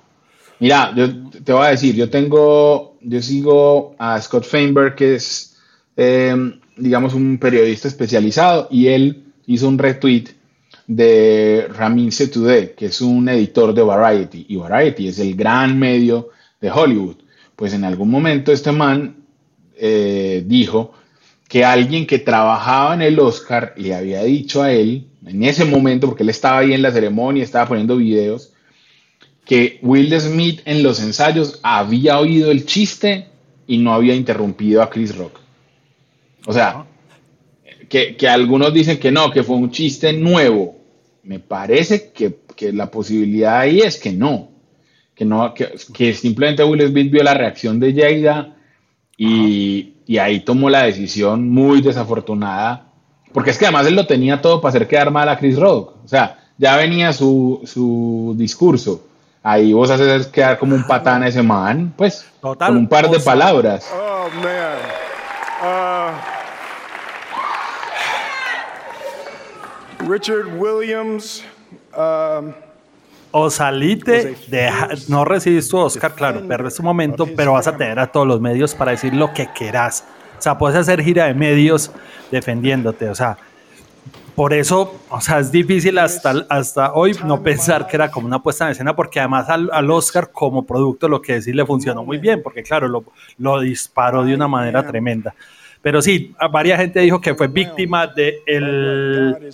Mira, 0.60 0.94
yo 0.96 1.30
te 1.30 1.54
voy 1.54 1.66
a 1.66 1.70
decir, 1.70 1.96
yo 1.96 2.10
tengo, 2.10 2.98
yo 3.02 3.22
sigo 3.22 3.96
a 3.98 4.20
Scott 4.22 4.44
Feinberg, 4.44 4.96
que 4.96 5.16
es, 5.16 5.56
em, 5.96 6.60
digamos, 6.76 7.14
un 7.14 7.38
periodista 7.38 7.88
especializado, 7.88 8.68
y 8.70 8.88
él 8.88 9.24
hizo 9.46 9.68
un 9.68 9.78
retweet 9.78 10.37
de 10.88 11.68
Ramin 11.70 12.10
Today, 12.10 12.74
que 12.76 12.88
es 12.88 13.02
un 13.02 13.28
editor 13.30 13.74
de 13.74 13.84
Variety, 13.84 14.46
y 14.50 14.56
Variety 14.56 15.10
es 15.10 15.20
el 15.20 15.36
gran 15.36 15.78
medio 15.78 16.30
de 16.60 16.72
Hollywood. 16.72 17.18
Pues 17.56 17.74
en 17.74 17.84
algún 17.84 18.10
momento 18.10 18.52
este 18.52 18.72
man 18.72 19.18
eh, 19.76 20.44
dijo 20.46 20.94
que 21.48 21.64
alguien 21.64 22.08
que 22.08 22.20
trabajaba 22.20 22.94
en 22.94 23.02
el 23.02 23.20
Oscar 23.20 23.74
le 23.78 23.94
había 23.94 24.24
dicho 24.24 24.64
a 24.64 24.72
él, 24.72 25.08
en 25.26 25.44
ese 25.44 25.66
momento, 25.66 26.08
porque 26.08 26.24
él 26.24 26.30
estaba 26.30 26.60
ahí 26.60 26.74
en 26.74 26.82
la 26.82 26.92
ceremonia, 26.92 27.44
estaba 27.44 27.68
poniendo 27.68 27.98
videos, 27.98 28.54
que 29.46 29.80
Will 29.82 30.20
Smith 30.20 30.62
en 30.66 30.84
los 30.84 31.02
ensayos 31.02 31.60
había 31.64 32.20
oído 32.20 32.52
el 32.52 32.66
chiste 32.66 33.28
y 33.66 33.78
no 33.78 33.94
había 33.94 34.14
interrumpido 34.14 34.82
a 34.82 34.90
Chris 34.90 35.16
Rock. 35.16 35.40
O 36.46 36.54
sea, 36.54 36.86
que, 37.90 38.16
algunos 38.28 38.74
dicen 38.74 39.00
que 39.00 39.12
no, 39.12 39.32
que 39.32 39.44
fue 39.44 39.56
un 39.56 39.72
chiste 39.72 40.14
nuevo. 40.14 40.77
Me 41.28 41.40
parece 41.40 42.12
que, 42.12 42.40
la 42.74 42.90
posibilidad 42.90 43.60
ahí 43.60 43.80
es 43.82 44.00
que 44.00 44.12
no. 44.12 44.50
Que, 45.14 45.26
no 45.26 45.54
que, 45.54 46.14
simplemente 46.14 46.64
Will 46.64 46.88
Smith 46.88 47.12
vio 47.12 47.24
la 47.24 47.34
reacción 47.34 47.80
de 47.80 47.94
Jada 47.94 48.56
y, 49.18 49.94
y 50.06 50.18
ahí 50.18 50.40
tomó 50.40 50.70
la 50.70 50.84
decisión 50.84 51.50
muy 51.50 51.82
desafortunada 51.82 52.88
porque 53.34 53.52
es 53.52 53.58
que 53.58 53.66
además 53.66 53.86
él 53.86 53.96
lo 53.96 54.08
tenía 54.08 54.42
todo 54.42 54.62
para 54.62 54.70
hacer 54.70 54.88
quedar 54.88 55.12
mal 55.12 55.30
a 55.30 55.38
Chris 55.38 55.60
Rock. 55.60 55.96
O 56.04 56.08
sea, 56.08 56.40
ya 56.58 56.76
venía 56.76 57.14
su, 57.14 57.62
su 57.66 58.34
discurso. 58.38 59.04
Ahí 59.44 59.74
vos 59.74 59.92
haces 59.92 60.28
quedar 60.28 60.58
como 60.58 60.76
un 60.76 60.88
patán 60.88 61.24
a 61.24 61.28
ese 61.28 61.44
man, 61.44 61.94
pues, 61.96 62.26
con 62.42 62.76
un 62.76 62.88
par 62.88 63.10
de 63.10 63.20
palabras. 63.20 63.88
Oh, 63.94 64.28
man. 64.42 64.78
Uh, 69.97 69.97
Richard 70.08 70.48
Williams. 70.58 71.44
Um, 71.96 72.54
o 73.32 73.50
salite, 73.50 74.36
no 75.10 75.26
recibís 75.26 75.68
tu 75.68 75.78
Oscar, 75.78 76.14
claro, 76.14 76.48
perdés 76.48 76.80
un 76.80 76.86
momento, 76.86 77.28
pero 77.36 77.54
vas 77.54 77.68
a 77.68 77.76
tener 77.76 78.00
a 78.00 78.08
todos 78.08 78.26
los 78.26 78.40
medios 78.40 78.74
para 78.74 78.92
decir 78.92 79.14
lo 79.14 79.34
que 79.34 79.48
quieras 79.52 80.06
o 80.38 80.42
sea, 80.42 80.58
puedes 80.58 80.78
hacer 80.78 81.02
gira 81.04 81.26
de 81.26 81.34
medios 81.34 81.92
defendiéndote. 82.32 83.10
O 83.10 83.16
sea, 83.16 83.38
por 84.36 84.54
eso, 84.54 85.00
o 85.10 85.20
sea, 85.20 85.40
es 85.40 85.52
difícil 85.52 85.98
hasta, 85.98 86.46
hasta 86.50 86.94
hoy 86.94 87.16
no 87.26 87.42
pensar 87.42 87.88
que 87.88 87.96
era 87.96 88.12
como 88.12 88.28
una 88.28 88.42
puesta 88.42 88.66
en 88.66 88.72
escena, 88.72 88.96
porque 88.96 89.20
además 89.20 89.50
al, 89.50 89.90
Oscar 89.90 90.32
como 90.32 90.66
producto 90.66 91.10
lo 91.10 91.22
que 91.22 91.34
decir 91.34 91.56
le 91.56 91.66
funcionó 91.66 92.04
muy 92.04 92.20
bien, 92.20 92.44
porque 92.44 92.62
claro, 92.62 92.88
lo, 92.88 93.04
lo 93.40 93.60
disparó 93.60 94.24
de 94.24 94.36
una 94.36 94.48
manera 94.48 94.86
tremenda. 94.86 95.34
Pero 95.88 96.02
sí, 96.02 96.36
varias 96.52 96.82
gente 96.82 97.00
dijo 97.00 97.22
que 97.22 97.34
fue 97.34 97.48
víctima 97.48 98.08
de 98.08 98.42
el, 98.46 99.54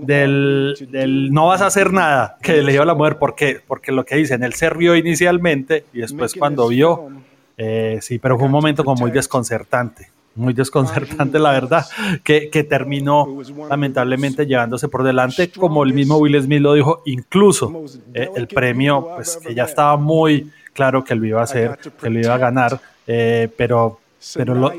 del, 0.00 0.88
del, 0.90 1.30
no 1.30 1.48
vas 1.48 1.60
a 1.60 1.66
hacer 1.66 1.92
nada 1.92 2.38
que 2.40 2.62
le 2.62 2.72
dio 2.72 2.80
a 2.80 2.86
la 2.86 2.94
mujer. 2.94 3.18
¿Por 3.18 3.34
qué? 3.34 3.60
Porque 3.66 3.92
lo 3.92 4.06
que 4.06 4.16
dicen, 4.16 4.42
él 4.42 4.54
se 4.54 4.70
rió 4.70 4.96
inicialmente 4.96 5.84
y 5.92 5.98
después 5.98 6.32
cuando 6.32 6.68
vio 6.68 7.10
eh, 7.58 7.98
sí, 8.00 8.18
pero 8.18 8.38
fue 8.38 8.46
un 8.46 8.52
momento 8.52 8.82
como 8.82 9.02
muy 9.02 9.10
desconcertante, 9.10 10.10
muy 10.36 10.54
desconcertante 10.54 11.38
la 11.38 11.52
verdad, 11.52 11.84
que, 12.24 12.48
que, 12.48 12.64
terminó 12.64 13.26
lamentablemente 13.68 14.46
llevándose 14.46 14.88
por 14.88 15.02
delante, 15.02 15.50
como 15.50 15.84
el 15.84 15.92
mismo 15.92 16.16
Will 16.16 16.40
Smith 16.40 16.62
lo 16.62 16.72
dijo, 16.72 17.02
incluso 17.04 17.84
eh, 18.14 18.30
el 18.34 18.48
premio, 18.48 19.06
pues 19.16 19.36
que 19.36 19.54
ya 19.54 19.64
estaba 19.64 19.98
muy 19.98 20.50
claro 20.72 21.04
que 21.04 21.14
lo 21.14 21.26
iba 21.26 21.40
a 21.42 21.44
hacer, 21.44 21.78
que 22.00 22.08
lo 22.08 22.20
iba 22.20 22.32
a 22.32 22.38
ganar, 22.38 22.80
eh, 23.06 23.50
pero, 23.54 24.00
pero 24.34 24.72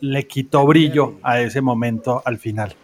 le 0.00 0.26
quitó 0.26 0.66
brillo 0.66 1.14
a 1.22 1.40
ese 1.40 1.60
momento 1.60 2.22
al 2.24 2.38
final. 2.38 2.74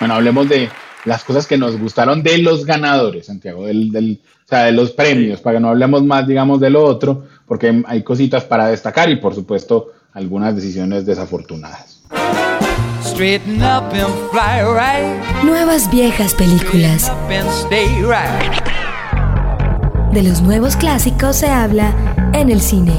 Bueno, 0.00 0.14
hablemos 0.14 0.48
de, 0.48 0.68
las 1.04 1.24
cosas 1.24 1.46
que 1.46 1.58
nos 1.58 1.78
gustaron 1.78 2.22
de 2.22 2.38
los 2.38 2.64
ganadores, 2.64 3.26
Santiago, 3.26 3.66
del, 3.66 4.20
o 4.44 4.48
sea, 4.48 4.64
de 4.64 4.72
los 4.72 4.92
premios, 4.92 5.40
para 5.40 5.56
que 5.56 5.60
no 5.60 5.68
hablemos 5.70 6.02
más, 6.04 6.26
digamos, 6.26 6.60
de 6.60 6.70
lo 6.70 6.84
otro, 6.84 7.24
porque 7.46 7.82
hay 7.86 8.02
cositas 8.02 8.44
para 8.44 8.68
destacar 8.68 9.10
y, 9.10 9.16
por 9.16 9.34
supuesto, 9.34 9.92
algunas 10.12 10.54
decisiones 10.54 11.06
desafortunadas. 11.06 12.02
Nuevas 15.44 15.90
viejas 15.90 16.34
películas. 16.34 17.12
De 20.12 20.22
los 20.22 20.42
nuevos 20.42 20.76
clásicos 20.76 21.36
se 21.36 21.46
habla 21.46 21.94
en 22.34 22.50
el 22.50 22.60
cine. 22.60 22.92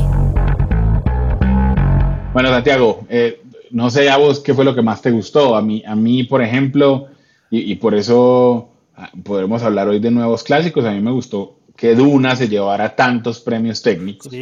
Bueno, 2.33 2.49
Santiago, 2.49 3.05
eh, 3.07 3.39
no 3.69 3.91
sé 3.91 4.09
a 4.09 4.17
vos 4.17 4.39
qué 4.39 4.55
fue 4.55 4.65
lo 4.65 4.73
que 4.73 4.81
más 4.81 5.03
te 5.03 5.11
gustó. 5.11 5.55
A 5.55 5.61
mí, 5.61 5.83
a 5.85 5.95
mí 5.95 6.23
por 6.23 6.41
ejemplo, 6.41 7.09
y, 7.51 7.75
por 7.75 7.93
eso 7.93 8.69
ah, 8.97 9.11
podremos 9.23 9.61
hablar 9.61 9.89
hoy 9.89 9.99
de 9.99 10.09
nuevos 10.09 10.43
clásicos. 10.43 10.85
A 10.85 10.91
mí 10.91 11.01
me 11.01 11.11
gustó 11.11 11.59
que 11.75 11.93
Duna 11.93 12.35
se 12.35 12.49
llevara 12.49 12.95
tantos 12.95 13.39
premios 13.41 13.83
técnicos. 13.83 14.31
Sí. 14.31 14.41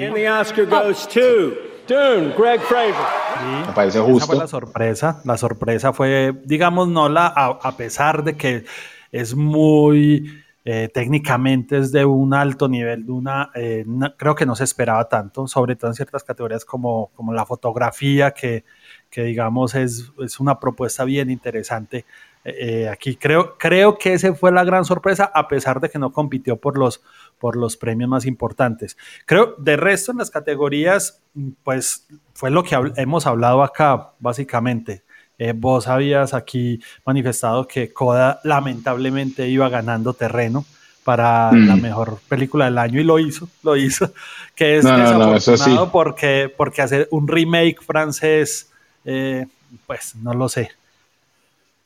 Me 3.68 3.74
parece 3.74 4.00
justo. 4.00 4.18
Esa 4.18 4.26
fue 4.28 4.36
la 4.38 4.48
sorpresa. 4.48 5.22
La 5.26 5.38
sorpresa 5.38 5.92
fue, 5.92 6.34
digamos, 6.46 6.88
no 6.88 7.10
la, 7.10 7.28
a, 7.28 7.76
pesar 7.76 8.24
de 8.24 8.38
que 8.38 8.64
es 9.12 9.36
muy 9.36 10.41
eh, 10.64 10.90
técnicamente 10.94 11.80
es 11.80 11.92
de 11.92 12.06
un 12.06 12.36
alto 12.36 12.70
nivel, 12.70 13.04
de 13.06 13.12
una, 13.12 13.50
eh, 13.56 13.84
creo 14.16 14.36
que 14.36 14.46
no 14.46 14.56
se 14.56 14.64
esperaba 14.64 15.10
tanto, 15.10 15.48
sobre 15.48 15.76
todo 15.76 15.90
en 15.90 15.96
ciertas 15.96 16.24
categorías 16.24 16.66
como, 16.66 17.10
como 17.16 17.34
la 17.34 17.48
fotografía, 17.48 18.32
que, 18.32 18.64
que 19.10 19.24
digamos 19.24 19.74
es, 19.74 20.12
es, 20.20 20.40
una 20.40 20.60
propuesta 20.60 21.04
bien 21.04 21.32
interesante. 21.32 22.06
Eh, 22.44 22.88
aquí 22.90 23.16
creo, 23.16 23.58
creo 23.58 23.98
que 23.98 24.14
esa 24.14 24.36
fue 24.36 24.52
la 24.52 24.64
gran 24.64 24.86
sorpresa, 24.86 25.32
a 25.34 25.48
pesar 25.48 25.80
de 25.80 25.90
que 25.90 25.98
no 25.98 26.12
compitió 26.12 26.58
por 26.58 26.78
los, 26.78 27.02
por 27.40 27.56
los 27.56 27.76
premios 27.76 28.10
más 28.10 28.28
importantes. 28.28 28.98
Creo, 29.26 29.56
de 29.58 29.78
resto, 29.78 30.12
en 30.12 30.20
las 30.20 30.30
categorías, 30.30 31.24
pues 31.64 32.08
fue 32.34 32.52
lo 32.52 32.64
que 32.64 32.78
hemos 32.98 33.26
hablado 33.26 33.64
acá, 33.64 34.12
básicamente. 34.20 35.04
Eh, 35.44 35.54
vos 35.56 35.88
habías 35.88 36.36
aquí 36.36 36.80
manifestado 37.04 37.68
que 37.68 37.92
Coda 37.92 38.40
lamentablemente 38.44 39.50
iba 39.50 39.70
ganando 39.70 40.14
terreno 40.14 40.66
para 41.04 41.52
la 41.52 41.76
mm. 41.76 41.82
mejor 41.82 42.20
película 42.30 42.66
del 42.66 42.78
año 42.78 43.02
y 43.02 43.04
lo 43.04 43.18
hizo, 43.18 43.50
lo 43.64 43.76
hizo, 43.76 44.14
que 44.56 44.78
es 44.78 44.84
desafortunado 44.84 45.92
porque, 45.92 46.54
porque 46.56 46.84
hacer 46.84 47.08
un 47.10 47.28
remake 47.28 47.82
francés, 47.82 48.70
eh, 49.04 49.48
pues 49.88 50.14
no 50.14 50.36
lo 50.36 50.48
sé, 50.48 50.70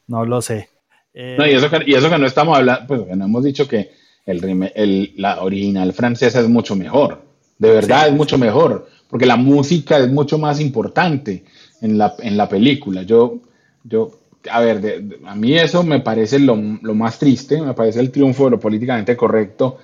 no 0.08 0.26
lo 0.26 0.42
sé. 0.42 0.68
no, 1.14 1.48
y, 1.48 1.52
eso 1.52 1.70
que, 1.70 1.80
y 1.88 1.94
eso 1.94 2.10
que 2.10 2.18
no 2.18 2.26
estamos 2.26 2.58
hablando, 2.58 2.86
pues 2.88 3.16
no 3.16 3.24
hemos 3.24 3.42
dicho 3.46 3.70
que 3.70 3.90
el, 4.26 4.70
el, 4.76 5.14
la 5.16 5.42
original 5.42 5.94
francesa 5.94 6.42
es 6.42 6.50
mucho 6.50 6.76
mejor. 6.76 7.24
De 7.58 7.70
verdad 7.70 8.10
es 8.10 8.14
mucho 8.14 8.38
mejor, 8.38 8.90
porque 9.10 9.26
la 9.26 9.38
música 9.38 9.98
es 9.98 10.10
mucho 10.10 10.38
más 10.38 10.60
importante 10.60 11.46
en 11.86 11.98
la, 11.98 12.16
en 12.20 12.36
la 12.36 12.50
película. 12.50 13.04
Yo, 13.04 13.40
yo 13.84 14.12
a 14.52 14.60
ver, 14.60 15.04
a 15.26 15.36
mí 15.36 15.58
eso 15.58 15.84
me 15.84 16.00
parece 16.00 16.40
lo, 16.40 16.56
lo, 16.82 16.94
más 16.94 17.18
triste, 17.18 17.62
me 17.62 17.74
parece 17.74 18.00
el 18.00 18.12
triunfo 18.12 18.46
de 18.46 18.52
lo 18.52 18.60
políticamente 18.60 19.16
correcto, 19.16 19.78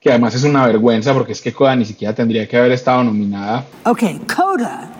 que 0.00 0.10
además 0.10 0.34
es 0.34 0.44
una 0.44 0.66
vergüenza 0.66 1.12
porque 1.12 1.32
es 1.32 1.40
que 1.40 1.52
Coda 1.52 1.76
ni 1.76 1.84
siquiera 1.84 2.14
tendría 2.14 2.48
que 2.48 2.56
haber 2.56 2.72
estado 2.72 3.04
nominada. 3.04 3.64
Ok, 3.84 4.02
Coda. 4.34 4.90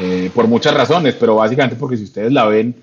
Eh, 0.00 0.30
por 0.34 0.46
muchas 0.48 0.74
razones, 0.74 1.14
pero 1.18 1.36
básicamente 1.36 1.76
porque 1.76 1.96
si 1.96 2.04
ustedes 2.04 2.32
la 2.32 2.46
ven, 2.46 2.74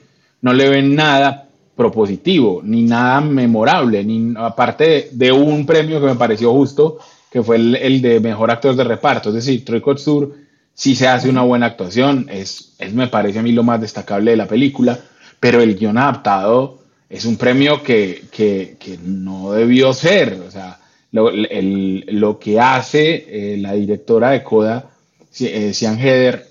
no 0.41 0.53
le 0.53 0.69
ven 0.69 0.95
nada 0.95 1.47
propositivo, 1.75 2.62
ni 2.63 2.83
nada 2.83 3.21
memorable, 3.21 4.03
ni 4.03 4.33
aparte 4.36 5.09
de, 5.12 5.31
un 5.31 5.65
premio 5.65 6.01
que 6.01 6.07
me 6.07 6.15
pareció 6.15 6.51
justo, 6.51 6.97
que 7.31 7.43
fue 7.43 7.57
el, 7.57 8.01
de 8.01 8.19
mejor 8.19 8.50
actor 8.50 8.75
de 8.75 8.83
reparto. 8.83 9.29
Es 9.29 9.36
decir, 9.36 9.63
Troy 9.63 9.79
Kotsur 9.79 10.33
sí 10.77 10.96
se 10.96 11.07
hace 11.07 11.27
una 11.27 11.41
buena 11.41 11.65
actuación, 11.65 12.27
es, 12.29 12.75
es, 12.77 12.93
me 12.93 13.07
parece 13.07 13.39
a 13.39 13.41
mí 13.41 13.51
lo 13.51 13.63
más 13.63 13.81
destacable 13.81 14.31
de 14.31 14.38
la 14.38 14.48
película, 14.48 14.98
pero 15.39 15.60
el 15.60 15.75
guion 15.75 15.98
adaptado 15.98 16.77
es 17.10 17.25
un 17.25 17.36
premio 17.36 17.81
que, 17.81 18.25
que, 18.31 18.77
que 18.79 18.98
no 19.03 19.53
debió 19.53 19.91
ser. 19.91 20.39
O 20.48 20.51
sea, 20.51 20.79
lo, 21.12 21.29
el, 21.29 22.05
lo 22.10 22.38
que 22.38 22.60
hace 22.60 23.25
eh, 23.27 23.57
la 23.57 23.74
directora 23.74 24.29
de 24.31 24.43
Coda, 24.43 24.91
eh, 25.39 25.74
Sian 25.74 26.00
Heder, 26.00 26.46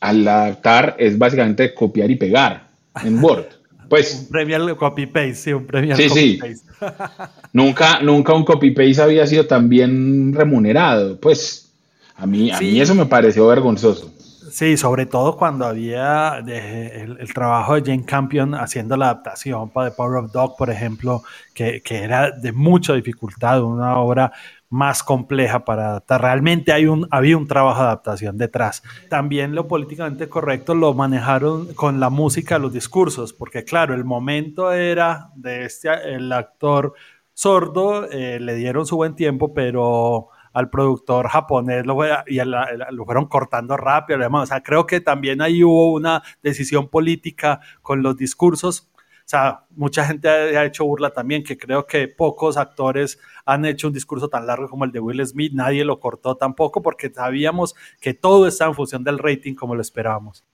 al 0.00 0.28
adaptar 0.28 0.96
es 0.98 1.16
básicamente 1.16 1.72
copiar 1.72 2.10
y 2.10 2.16
pegar 2.16 2.68
en 3.02 3.18
Word. 3.24 3.46
Pues, 3.88 4.14
un 4.14 4.28
premio 4.28 4.76
copy-paste, 4.76 5.34
sí, 5.34 5.52
un 5.54 5.66
premio 5.66 5.96
sí, 5.96 6.06
copy-paste. 6.06 6.56
Sí. 6.56 6.86
nunca, 7.54 8.00
nunca 8.00 8.34
un 8.34 8.44
copy-paste 8.44 9.00
había 9.00 9.26
sido 9.26 9.46
tan 9.46 9.70
bien 9.70 10.34
remunerado. 10.34 11.18
Pues 11.18 11.69
a 12.20 12.26
mí, 12.26 12.50
a 12.50 12.58
mí 12.58 12.80
eso 12.80 12.94
me 12.94 13.06
pareció 13.06 13.46
vergonzoso. 13.46 14.12
Sí, 14.50 14.76
sobre 14.76 15.06
todo 15.06 15.36
cuando 15.36 15.64
había 15.64 16.38
el, 16.38 17.32
trabajo 17.32 17.74
de 17.74 17.82
Jane 17.82 18.04
Campion 18.04 18.54
haciendo 18.54 18.96
la 18.96 19.06
adaptación 19.06 19.70
para 19.70 19.90
The 19.90 19.96
Power 19.96 20.24
of 20.24 20.32
Dog, 20.32 20.56
por 20.56 20.70
ejemplo, 20.70 21.22
que, 21.54 21.80
que 21.82 22.02
era 22.02 22.32
de 22.32 22.50
mucha 22.50 22.94
dificultad, 22.94 23.62
una 23.62 23.98
obra 23.98 24.32
más 24.68 25.02
compleja 25.02 25.64
para 25.64 25.90
adaptar. 25.90 26.22
Realmente 26.22 26.72
hay 26.72 26.86
un, 26.86 27.06
había 27.10 27.36
un 27.36 27.46
trabajo 27.46 27.80
de 27.80 27.86
adaptación 27.86 28.38
detrás. 28.38 28.82
También 29.08 29.54
lo 29.54 29.68
políticamente 29.68 30.28
correcto 30.28 30.74
lo 30.74 30.94
manejaron 30.94 31.74
con 31.74 32.00
la 32.00 32.10
música, 32.10 32.58
los 32.58 32.72
discursos, 32.72 33.32
porque 33.32 33.64
claro, 33.64 33.94
el 33.94 34.04
momento 34.04 34.72
era 34.72 35.30
de 35.36 35.64
este, 35.64 35.90
el 36.14 36.32
actor 36.32 36.94
sordo, 37.34 38.08
eh, 38.10 38.38
le 38.40 38.54
dieron 38.54 38.86
su 38.86 38.96
buen 38.96 39.14
tiempo, 39.14 39.52
pero 39.54 40.28
al 40.52 40.70
productor 40.70 41.28
japonés 41.28 41.86
lo, 41.86 41.96
y 42.26 42.40
lo 42.40 43.04
fueron 43.04 43.26
cortando 43.26 43.76
rápido. 43.76 44.18
Además, 44.20 44.44
o 44.44 44.46
sea, 44.46 44.62
creo 44.62 44.86
que 44.86 45.00
también 45.00 45.42
ahí 45.42 45.62
hubo 45.64 45.92
una 45.92 46.22
decisión 46.42 46.88
política 46.88 47.60
con 47.82 48.02
los 48.02 48.16
discursos 48.16 48.90
sea, 49.30 49.64
mucha 49.76 50.04
gente 50.04 50.28
ha, 50.28 50.64
hecho 50.64 50.84
burla 50.84 51.10
también, 51.10 51.44
que 51.44 51.56
creo 51.56 51.86
que 51.86 52.08
pocos 52.08 52.56
actores 52.56 53.18
han 53.46 53.64
hecho 53.64 53.86
un 53.86 53.92
discurso 53.92 54.28
tan 54.28 54.46
largo 54.46 54.68
como 54.68 54.84
el 54.84 54.92
de 54.92 54.98
Will 54.98 55.24
Smith, 55.24 55.52
nadie 55.54 55.84
lo 55.84 56.00
cortó 56.00 56.36
tampoco 56.36 56.82
porque 56.82 57.10
sabíamos 57.10 57.74
que 58.00 58.12
todo 58.12 58.46
estaba 58.48 58.70
en 58.70 58.74
función 58.74 59.04
del 59.04 59.18
rating 59.18 59.54
como 59.54 59.74
lo 59.74 59.82
esperábamos. 59.82 60.44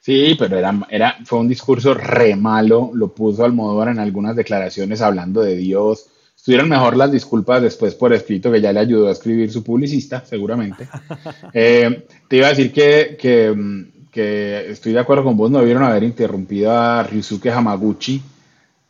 Sí, 0.00 0.36
pero 0.38 0.58
era, 0.58 0.74
era, 0.90 1.16
fue 1.24 1.38
un 1.38 1.48
discurso 1.48 1.94
re 1.94 2.34
malo, 2.34 2.90
lo 2.92 3.14
puso 3.14 3.44
Almodóvar 3.44 3.88
en 3.88 3.98
algunas 3.98 4.34
declaraciones 4.36 5.00
hablando 5.00 5.40
de 5.42 5.56
Dios. 5.56 6.10
Estuvieron 6.48 6.70
mejor 6.70 6.96
las 6.96 7.12
disculpas 7.12 7.60
después 7.60 7.94
por 7.94 8.10
escrito, 8.14 8.50
que 8.50 8.62
ya 8.62 8.72
le 8.72 8.80
ayudó 8.80 9.08
a 9.08 9.12
escribir 9.12 9.52
su 9.52 9.62
publicista, 9.62 10.24
seguramente. 10.24 10.88
Eh, 11.52 12.06
te 12.26 12.36
iba 12.36 12.46
a 12.46 12.50
decir 12.50 12.72
que, 12.72 13.18
que 13.20 13.52
mm, 13.54 13.84
que 14.10 14.70
estoy 14.70 14.94
de 14.94 15.00
acuerdo 15.00 15.24
con 15.24 15.36
vos, 15.36 15.50
no 15.50 15.58
debieron 15.58 15.82
haber 15.82 16.04
interrumpido 16.04 16.72
a 16.72 17.02
Ryusuke 17.02 17.50
Hamaguchi, 17.50 18.22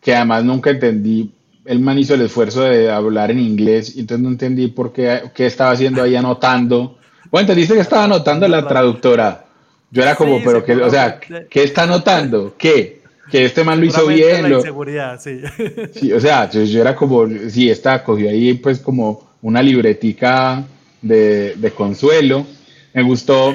que 0.00 0.14
además 0.14 0.44
nunca 0.44 0.70
entendí, 0.70 1.32
el 1.64 1.80
man 1.80 1.98
hizo 1.98 2.14
el 2.14 2.20
esfuerzo 2.20 2.62
de 2.62 2.92
hablar 2.92 3.32
en 3.32 3.40
inglés, 3.40 3.96
y 3.96 4.00
entonces 4.00 4.22
no 4.22 4.30
entendí 4.30 4.68
por 4.68 4.92
qué, 4.92 5.22
qué 5.34 5.46
estaba 5.46 5.72
haciendo 5.72 6.00
ahí 6.00 6.14
anotando. 6.14 6.98
Bueno, 7.28 7.42
entendiste 7.42 7.74
que 7.74 7.80
estaba 7.80 8.04
anotando 8.04 8.46
la 8.46 8.68
traductora. 8.68 9.46
Yo 9.90 10.02
era 10.02 10.14
como, 10.14 10.38
pero 10.44 10.64
que, 10.64 10.76
o 10.76 10.90
sea, 10.90 11.18
¿qué 11.18 11.64
está 11.64 11.82
anotando? 11.82 12.54
¿Qué? 12.56 12.97
Que 13.30 13.44
este 13.44 13.64
man 13.64 13.80
lo 13.80 13.86
hizo 13.86 14.06
bien. 14.06 14.42
La 14.42 14.56
inseguridad, 14.56 15.20
sí. 15.20 15.40
sí. 15.94 16.12
O 16.12 16.20
sea, 16.20 16.48
yo, 16.50 16.62
yo, 16.64 16.80
era 16.80 16.94
como, 16.94 17.26
sí, 17.48 17.70
está, 17.70 18.02
cogió 18.02 18.30
ahí 18.30 18.54
pues 18.54 18.78
como 18.78 19.28
una 19.42 19.62
libretica 19.62 20.64
de, 21.02 21.54
de 21.56 21.70
consuelo. 21.72 22.46
Me 22.94 23.02
gustó, 23.02 23.54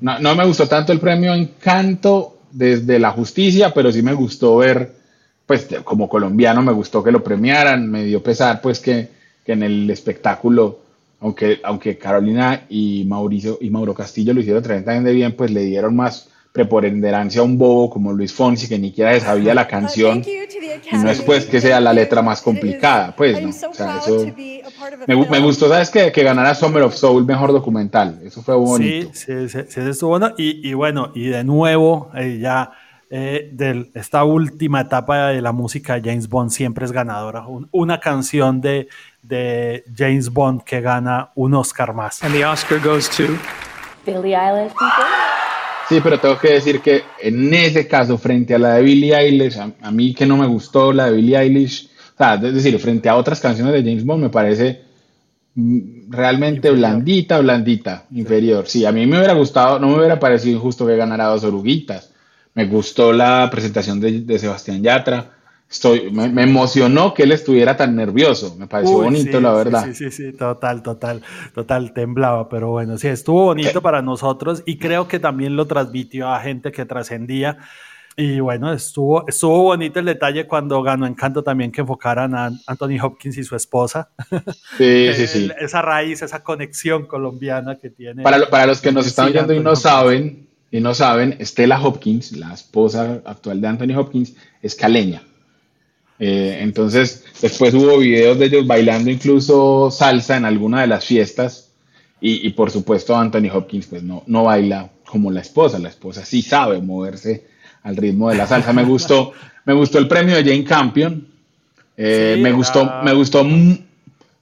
no, 0.00 0.18
no 0.18 0.34
me 0.34 0.44
gustó 0.44 0.66
tanto 0.66 0.92
el 0.92 1.00
premio 1.00 1.34
Encanto 1.34 2.38
desde 2.52 2.98
la 2.98 3.10
justicia, 3.10 3.72
pero 3.74 3.90
sí 3.90 4.02
me 4.02 4.12
gustó 4.12 4.56
ver, 4.58 4.94
pues 5.46 5.66
como 5.84 6.08
colombiano 6.08 6.62
me 6.62 6.72
gustó 6.72 7.02
que 7.02 7.10
lo 7.10 7.24
premiaran, 7.24 7.90
me 7.90 8.04
dio 8.04 8.22
pesar 8.22 8.60
pues 8.60 8.78
que, 8.78 9.08
que 9.44 9.52
en 9.52 9.62
el 9.62 9.90
espectáculo, 9.90 10.80
aunque, 11.20 11.60
aunque 11.64 11.98
Carolina 11.98 12.64
y 12.68 13.04
Mauricio 13.06 13.58
y 13.60 13.70
Mauro 13.70 13.94
Castillo 13.94 14.34
lo 14.34 14.40
hicieron 14.40 14.62
tremendamente 14.62 15.12
bien, 15.12 15.34
pues 15.34 15.50
le 15.50 15.64
dieron 15.64 15.96
más 15.96 16.28
preponderancia 16.52 17.40
a 17.40 17.44
un 17.44 17.56
bobo 17.56 17.88
como 17.88 18.12
Luis 18.12 18.32
Fonsi 18.32 18.68
que 18.68 18.78
ni 18.78 18.88
siquiera 18.88 19.18
sabía 19.18 19.54
la 19.54 19.66
canción 19.66 20.22
y 20.22 20.96
no 20.96 21.10
es 21.10 21.22
pues 21.22 21.46
que 21.46 21.60
sea 21.60 21.80
la 21.80 21.94
letra 21.94 22.20
más 22.20 22.42
complicada, 22.42 23.14
pues 23.16 23.40
no, 23.40 23.48
o 23.48 23.74
sea, 23.74 23.98
eso 23.98 24.26
me, 25.06 25.40
gustó, 25.40 25.68
¿sabes 25.68 25.88
qué? 25.88 26.12
Que 26.12 26.22
ganara 26.22 26.54
Summer 26.54 26.82
of 26.82 26.94
Soul 26.94 27.24
mejor 27.24 27.52
documental, 27.52 28.20
eso 28.22 28.42
fue 28.42 28.54
bonito. 28.54 29.10
Sí, 29.14 29.48
sí, 29.48 29.64
sí, 29.66 29.80
estuvo 29.80 30.10
bueno 30.10 30.32
y, 30.36 30.68
y, 30.68 30.74
bueno, 30.74 31.10
y 31.14 31.28
de 31.28 31.42
nuevo 31.42 32.10
eh, 32.14 32.38
ya 32.38 32.72
eh, 33.08 33.48
de 33.52 33.90
esta 33.94 34.24
última 34.24 34.82
etapa 34.82 35.28
de 35.28 35.40
la 35.40 35.52
música 35.52 35.98
de 35.98 36.10
James 36.10 36.28
Bond 36.28 36.50
siempre 36.50 36.84
es 36.84 36.92
ganadora, 36.92 37.44
una 37.70 37.98
canción 37.98 38.60
de, 38.60 38.88
de 39.22 39.84
James 39.96 40.30
Bond 40.30 40.64
que 40.64 40.82
gana 40.82 41.30
un 41.34 41.54
Oscar 41.54 41.94
más. 41.94 42.22
And 42.22 42.34
the 42.34 42.44
Oscar 42.44 42.78
goes 42.78 43.08
to 43.10 43.24
Billie 44.04 44.34
Eilish. 44.34 44.72
Sí, 45.92 46.00
pero 46.02 46.18
tengo 46.18 46.38
que 46.38 46.54
decir 46.54 46.80
que 46.80 47.02
en 47.20 47.52
ese 47.52 47.86
caso, 47.86 48.16
frente 48.16 48.54
a 48.54 48.58
la 48.58 48.76
de 48.76 48.82
Billie 48.82 49.14
Eilish, 49.14 49.58
a, 49.58 49.90
mí 49.90 50.14
que 50.14 50.24
no 50.24 50.38
me 50.38 50.46
gustó 50.46 50.90
la 50.90 51.10
de 51.10 51.16
Billie 51.18 51.36
Eilish, 51.36 51.90
o 52.14 52.16
sea, 52.16 52.36
es 52.36 52.54
decir, 52.54 52.78
frente 52.78 53.10
a 53.10 53.16
otras 53.16 53.40
canciones 53.40 53.74
de 53.74 53.82
James 53.82 54.02
Bond, 54.02 54.22
me 54.22 54.30
parece 54.30 54.80
mm, 55.54 56.10
realmente 56.10 56.70
blandita, 56.70 57.40
blandita, 57.40 58.06
inferior. 58.12 58.66
Sí, 58.66 58.86
a 58.86 58.92
mí 58.92 59.04
me 59.04 59.18
hubiera 59.18 59.34
gustado, 59.34 59.78
no 59.78 59.88
me 59.88 59.98
hubiera 59.98 60.18
parecido 60.18 60.56
injusto 60.56 60.86
que 60.86 60.96
ganara 60.96 61.26
dos 61.26 61.44
oruguitas. 61.44 62.10
Me 62.54 62.64
gustó 62.64 63.12
la 63.12 63.50
presentación 63.50 64.00
de, 64.00 64.22
de 64.22 64.38
Sebastián 64.38 64.82
Yatra 64.82 65.41
estoy, 65.72 66.10
me, 66.10 66.42
emocionó 66.42 67.14
que 67.14 67.22
él 67.22 67.32
estuviera 67.32 67.76
tan 67.76 67.96
nervioso, 67.96 68.54
me 68.58 68.66
pareció 68.66 68.98
bonito, 68.98 69.40
la 69.40 69.52
verdad. 69.54 69.86
Sí, 69.86 69.94
sí, 69.94 70.10
sí, 70.10 70.32
total, 70.32 70.82
total, 70.82 71.22
total, 71.54 71.94
temblaba, 71.94 72.48
pero 72.48 72.70
bueno, 72.70 72.98
sí, 72.98 73.08
estuvo 73.08 73.46
bonito 73.46 73.80
para 73.80 74.02
nosotros 74.02 74.62
y 74.66 74.78
creo 74.78 75.08
que 75.08 75.18
también 75.18 75.56
lo 75.56 75.66
transmitió 75.66 76.28
a 76.28 76.40
gente 76.40 76.70
que 76.70 76.84
trascendía. 76.84 77.58
Y 78.14 78.40
bueno, 78.40 78.70
estuvo, 78.74 79.26
estuvo 79.26 79.62
bonito 79.62 79.98
el 79.98 80.04
detalle 80.04 80.46
cuando 80.46 80.82
ganó 80.82 81.06
Encanto 81.06 81.42
también 81.42 81.72
que 81.72 81.80
enfocaran 81.80 82.34
a 82.34 82.50
Anthony 82.66 83.00
Hopkins 83.02 83.38
y 83.38 83.42
su 83.42 83.56
esposa. 83.56 84.10
Sí, 84.76 85.08
sí, 85.14 85.26
sí. 85.26 85.50
Esa 85.58 85.80
raíz, 85.80 86.20
esa 86.20 86.44
conexión 86.44 87.06
colombiana 87.06 87.78
que 87.78 87.88
tiene. 87.88 88.22
Para, 88.22 88.50
para 88.50 88.66
los 88.66 88.82
que 88.82 88.92
nos 88.92 89.06
están 89.06 89.28
oyendo 89.28 89.54
y 89.54 89.60
no 89.60 89.74
saben, 89.74 90.46
y 90.70 90.80
no 90.80 90.92
saben, 90.92 91.38
Stella 91.40 91.80
Hopkins, 91.80 92.32
la 92.32 92.52
esposa 92.52 93.22
actual 93.24 93.62
de 93.62 93.68
Anthony 93.68 93.96
Hopkins, 93.96 94.36
es 94.60 94.74
caleña. 94.74 95.22
Eh, 96.24 96.58
entonces, 96.60 97.24
después 97.40 97.74
hubo 97.74 97.98
videos 97.98 98.38
de 98.38 98.46
ellos 98.46 98.64
bailando 98.64 99.10
incluso 99.10 99.90
salsa 99.90 100.36
en 100.36 100.44
alguna 100.44 100.82
de 100.82 100.86
las 100.86 101.04
fiestas. 101.04 101.70
Y, 102.20 102.50
por 102.50 102.70
supuesto, 102.70 103.16
Anthony 103.16 103.48
Hopkins 103.52 103.88
pues 103.88 104.04
no, 104.04 104.22
no 104.28 104.44
baila 104.44 104.88
como 105.04 105.32
la 105.32 105.40
esposa. 105.40 105.80
La 105.80 105.88
esposa 105.88 106.24
sí 106.24 106.40
sabe 106.40 106.80
moverse 106.80 107.44
al 107.82 107.96
ritmo 107.96 108.30
de 108.30 108.36
la 108.36 108.46
salsa. 108.46 108.72
Me 108.72 108.84
gustó, 108.84 109.32
me 109.64 109.72
gustó 109.72 109.98
el 109.98 110.06
premio 110.06 110.36
de 110.36 110.44
Jane 110.44 110.62
Campion. 110.62 111.26
Eh, 111.96 112.38
me 112.40 112.52
gustó, 112.52 112.88
me 113.02 113.12
gustó. 113.12 113.44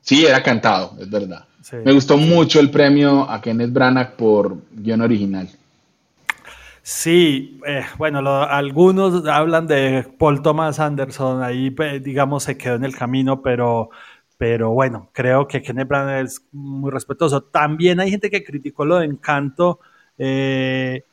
Sí, 0.02 0.26
era 0.26 0.42
cantado, 0.42 0.98
es 1.00 1.08
verdad. 1.08 1.46
me 1.82 1.92
gustó 1.92 2.18
mucho 2.18 2.60
el 2.60 2.68
premio 2.68 3.22
a 3.30 3.40
Kenneth 3.40 3.72
Branagh 3.72 4.16
por 4.16 4.58
guion 4.72 5.00
original. 5.00 5.48
Sí, 6.92 7.60
eh, 7.66 7.84
bueno, 7.98 8.18
algunos 8.42 9.24
hablan 9.24 9.68
de 9.68 10.04
Paul 10.18 10.42
Thomas 10.42 10.80
Anderson, 10.80 11.40
ahí 11.40 11.72
digamos 12.02 12.42
se 12.42 12.58
quedó 12.58 12.74
en 12.74 12.84
el 12.84 12.96
camino, 12.96 13.42
pero, 13.42 13.90
pero 14.36 14.72
bueno, 14.72 15.08
creo 15.12 15.46
que 15.46 15.62
Kenneth 15.62 15.86
Branagh 15.86 16.24
es 16.24 16.42
muy 16.50 16.90
respetuoso. 16.90 17.42
También 17.42 18.00
hay 18.00 18.10
gente 18.10 18.28
que 18.28 18.42
criticó 18.42 18.84
lo 18.84 18.98
de 18.98 19.06
Encanto 19.06 19.78
eh, 20.18 21.04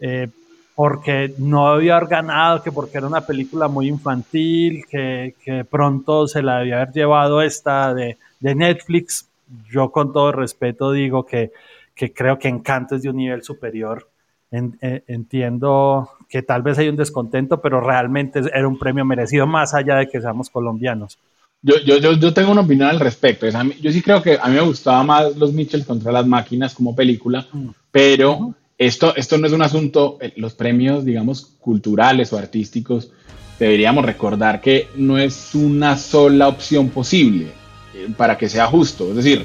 eh, 0.00 0.28
porque 0.74 1.32
no 1.38 1.66
había 1.68 1.98
ganado, 2.00 2.62
que 2.62 2.70
porque 2.70 2.98
era 2.98 3.06
una 3.06 3.22
película 3.26 3.68
muy 3.68 3.88
infantil, 3.88 4.84
que, 4.86 5.34
pronto 5.70 6.28
se 6.28 6.42
la 6.42 6.58
debía 6.58 6.76
haber 6.82 6.92
llevado 6.92 7.40
esta 7.40 7.94
de, 7.94 8.18
Netflix. 8.40 9.30
Yo 9.70 9.90
con 9.90 10.12
todo 10.12 10.30
respeto 10.30 10.92
digo 10.92 11.24
que, 11.24 11.52
que 11.94 12.12
creo 12.12 12.38
que 12.38 12.48
Encanto 12.48 12.96
es 12.96 13.02
de 13.02 13.08
un 13.08 13.16
nivel 13.16 13.42
superior 13.42 14.06
eh, 14.50 15.02
entiendo 15.06 16.10
que 16.28 16.42
tal 16.42 16.62
vez 16.62 16.78
hay 16.78 16.88
un 16.88 16.96
descontento, 16.96 17.60
pero 17.60 17.80
realmente 17.80 18.40
era 18.52 18.66
un 18.68 18.78
premio 18.78 19.04
merecido 19.04 19.46
más 19.46 19.74
allá 19.74 19.96
de 19.96 20.08
que 20.08 20.20
seamos 20.20 20.50
colombianos. 20.50 21.18
Yo, 21.62 21.78
yo, 21.80 21.98
yo, 21.98 22.32
tengo 22.32 22.52
una 22.52 22.60
opinión 22.60 22.88
al 22.88 23.00
respecto. 23.00 23.46
yo 23.80 23.90
sí 23.90 24.02
creo 24.02 24.22
que 24.22 24.38
a 24.40 24.46
mí 24.48 24.54
me 24.54 24.60
gustaba 24.60 25.02
más 25.02 25.36
Los 25.36 25.52
Mitchells 25.52 25.86
contra 25.86 26.12
las 26.12 26.26
máquinas 26.26 26.74
como 26.74 26.94
película, 26.94 27.46
mm. 27.50 27.68
pero 27.90 28.54
esto, 28.78 29.16
esto 29.16 29.38
no 29.38 29.46
es 29.46 29.52
un 29.52 29.62
asunto, 29.62 30.18
eh, 30.20 30.32
los 30.36 30.54
premios, 30.54 31.04
digamos, 31.04 31.56
culturales 31.58 32.32
o 32.32 32.38
artísticos, 32.38 33.10
deberíamos 33.58 34.04
recordar 34.04 34.60
que 34.60 34.88
no 34.96 35.18
es 35.18 35.54
una 35.54 35.96
sola 35.96 36.48
opción 36.48 36.90
posible 36.90 37.46
eh, 37.94 38.08
para 38.16 38.36
que 38.36 38.48
sea 38.48 38.66
justo. 38.66 39.08
Es 39.10 39.16
decir, 39.16 39.44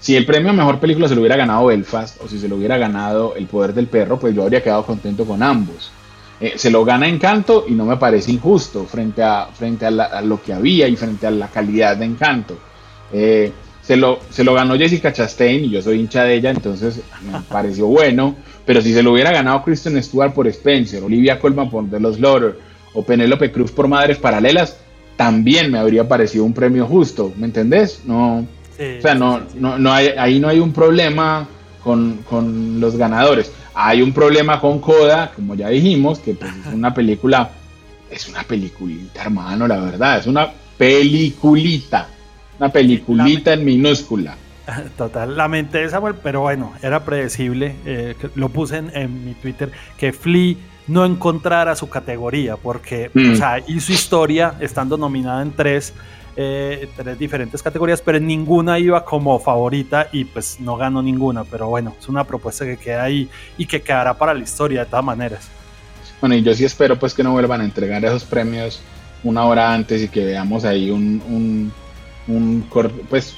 si 0.00 0.16
el 0.16 0.24
premio 0.24 0.50
a 0.50 0.52
mejor 0.52 0.78
película 0.78 1.08
se 1.08 1.14
lo 1.14 1.22
hubiera 1.22 1.36
ganado 1.36 1.66
Belfast 1.66 2.22
o 2.22 2.28
si 2.28 2.38
se 2.38 2.48
lo 2.48 2.56
hubiera 2.56 2.78
ganado 2.78 3.34
El 3.36 3.46
poder 3.46 3.74
del 3.74 3.88
perro, 3.88 4.18
pues 4.18 4.34
yo 4.34 4.42
habría 4.42 4.62
quedado 4.62 4.84
contento 4.84 5.24
con 5.24 5.42
ambos. 5.42 5.90
Eh, 6.40 6.52
se 6.56 6.70
lo 6.70 6.84
gana 6.84 7.08
Encanto 7.08 7.64
y 7.66 7.72
no 7.72 7.84
me 7.84 7.96
parece 7.96 8.30
injusto 8.30 8.84
frente 8.84 9.24
a, 9.24 9.46
frente 9.46 9.86
a, 9.86 10.22
lo 10.22 10.40
que 10.40 10.52
había 10.52 10.86
y 10.86 10.94
frente 10.94 11.26
a 11.26 11.32
la 11.32 11.48
calidad 11.48 11.96
de 11.96 12.04
Encanto. 12.04 12.56
Eh, 13.12 13.50
se, 13.82 13.96
lo, 13.96 14.20
se 14.30 14.44
lo 14.44 14.54
ganó 14.54 14.76
Jessica 14.76 15.12
Chastain 15.12 15.64
y 15.64 15.70
yo 15.70 15.82
soy 15.82 15.98
hincha 15.98 16.22
de 16.22 16.34
ella, 16.34 16.50
entonces 16.50 17.00
me 17.22 17.40
pareció 17.48 17.86
bueno. 17.86 18.36
Pero 18.64 18.80
si 18.82 18.92
se 18.92 19.02
lo 19.02 19.12
hubiera 19.12 19.32
ganado 19.32 19.64
Kristen 19.64 20.00
Stewart 20.00 20.32
por 20.32 20.46
Spencer, 20.46 21.02
Olivia 21.02 21.40
Colman 21.40 21.70
por 21.70 21.90
The 21.90 21.98
Lost 21.98 22.20
Laughter 22.20 22.58
o 22.92 23.02
Penélope 23.02 23.50
Cruz 23.50 23.72
por 23.72 23.88
Madres 23.88 24.18
Paralelas, 24.18 24.76
también 25.16 25.72
me 25.72 25.78
habría 25.78 26.06
parecido 26.06 26.44
un 26.44 26.52
premio 26.52 26.86
justo. 26.86 27.32
¿Me 27.36 27.46
entendés? 27.46 28.02
No 28.04 28.46
o 28.78 29.02
sea, 29.02 29.14
no, 29.14 29.40
no, 29.56 29.78
no 29.78 29.92
hay, 29.92 30.08
ahí 30.18 30.38
no 30.38 30.48
hay 30.48 30.60
un 30.60 30.72
problema 30.72 31.46
con, 31.82 32.18
con, 32.28 32.80
los 32.80 32.96
ganadores. 32.96 33.52
Hay 33.74 34.02
un 34.02 34.12
problema 34.12 34.60
con 34.60 34.80
Coda, 34.80 35.32
como 35.34 35.54
ya 35.54 35.68
dijimos, 35.68 36.18
que 36.18 36.34
pues, 36.34 36.50
es 36.66 36.72
una 36.72 36.94
película, 36.94 37.50
es 38.10 38.28
una 38.28 38.42
peliculita, 38.42 39.22
hermano, 39.22 39.66
la 39.66 39.78
verdad, 39.78 40.18
es 40.18 40.26
una 40.26 40.50
peliculita, 40.76 42.08
una 42.58 42.68
peliculita 42.68 43.52
en 43.52 43.64
minúscula. 43.64 44.36
Total, 44.96 45.36
lamenté 45.36 45.88
Samuel, 45.88 46.14
pero 46.22 46.42
bueno, 46.42 46.72
era 46.82 47.04
predecible. 47.04 47.74
Eh, 47.84 48.14
lo 48.34 48.48
puse 48.50 48.78
en, 48.78 49.24
mi 49.24 49.34
Twitter 49.34 49.72
que 49.96 50.12
Flea 50.12 50.56
no 50.86 51.04
encontrara 51.04 51.74
su 51.76 51.88
categoría, 51.88 52.56
porque 52.56 53.10
o 53.14 53.18
mm. 53.18 53.36
sea, 53.36 53.58
hizo 53.66 53.92
historia 53.92 54.54
estando 54.60 54.96
nominada 54.96 55.42
en 55.42 55.52
tres 55.52 55.94
eh, 56.40 56.88
tres 56.96 57.18
diferentes 57.18 57.60
categorías, 57.60 58.00
pero 58.00 58.20
ninguna 58.20 58.78
iba 58.78 59.04
como 59.04 59.40
favorita 59.40 60.08
y 60.12 60.24
pues 60.24 60.60
no 60.60 60.76
ganó 60.76 61.02
ninguna. 61.02 61.42
Pero 61.42 61.68
bueno, 61.68 61.96
es 61.98 62.08
una 62.08 62.22
propuesta 62.22 62.64
que 62.64 62.76
queda 62.76 63.02
ahí 63.02 63.28
y 63.56 63.66
que 63.66 63.82
quedará 63.82 64.14
para 64.16 64.34
la 64.34 64.40
historia 64.44 64.84
de 64.84 64.86
todas 64.86 65.04
maneras. 65.04 65.48
Bueno, 66.20 66.36
y 66.36 66.42
yo 66.42 66.54
sí 66.54 66.64
espero 66.64 66.96
pues 66.96 67.12
que 67.12 67.24
no 67.24 67.32
vuelvan 67.32 67.60
a 67.60 67.64
entregar 67.64 68.04
esos 68.04 68.22
premios 68.24 68.80
una 69.24 69.44
hora 69.46 69.74
antes 69.74 70.00
y 70.00 70.08
que 70.08 70.24
veamos 70.24 70.64
ahí 70.64 70.92
un, 70.92 71.20
un, 71.28 71.72
un 72.28 72.64
pues 73.10 73.34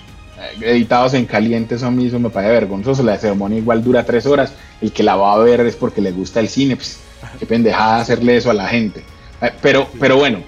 editados 0.60 1.14
en 1.14 1.24
caliente, 1.24 1.76
eso 1.76 1.90
mismo 1.90 2.18
me 2.18 2.28
parece 2.28 2.52
vergonzoso. 2.52 3.02
La 3.02 3.16
ceremonia 3.16 3.58
igual 3.58 3.82
dura 3.82 4.04
tres 4.04 4.26
horas. 4.26 4.52
El 4.82 4.92
que 4.92 5.02
la 5.02 5.16
va 5.16 5.32
a 5.32 5.38
ver 5.38 5.60
es 5.60 5.74
porque 5.74 6.02
le 6.02 6.12
gusta 6.12 6.40
el 6.40 6.50
cine. 6.50 6.76
Pues, 6.76 7.00
qué 7.38 7.46
pendejada 7.46 8.00
hacerle 8.00 8.36
eso 8.36 8.50
a 8.50 8.54
la 8.54 8.68
gente. 8.68 9.02
Eh, 9.40 9.52
pero, 9.62 9.88
pero 9.98 10.18
bueno, 10.18 10.40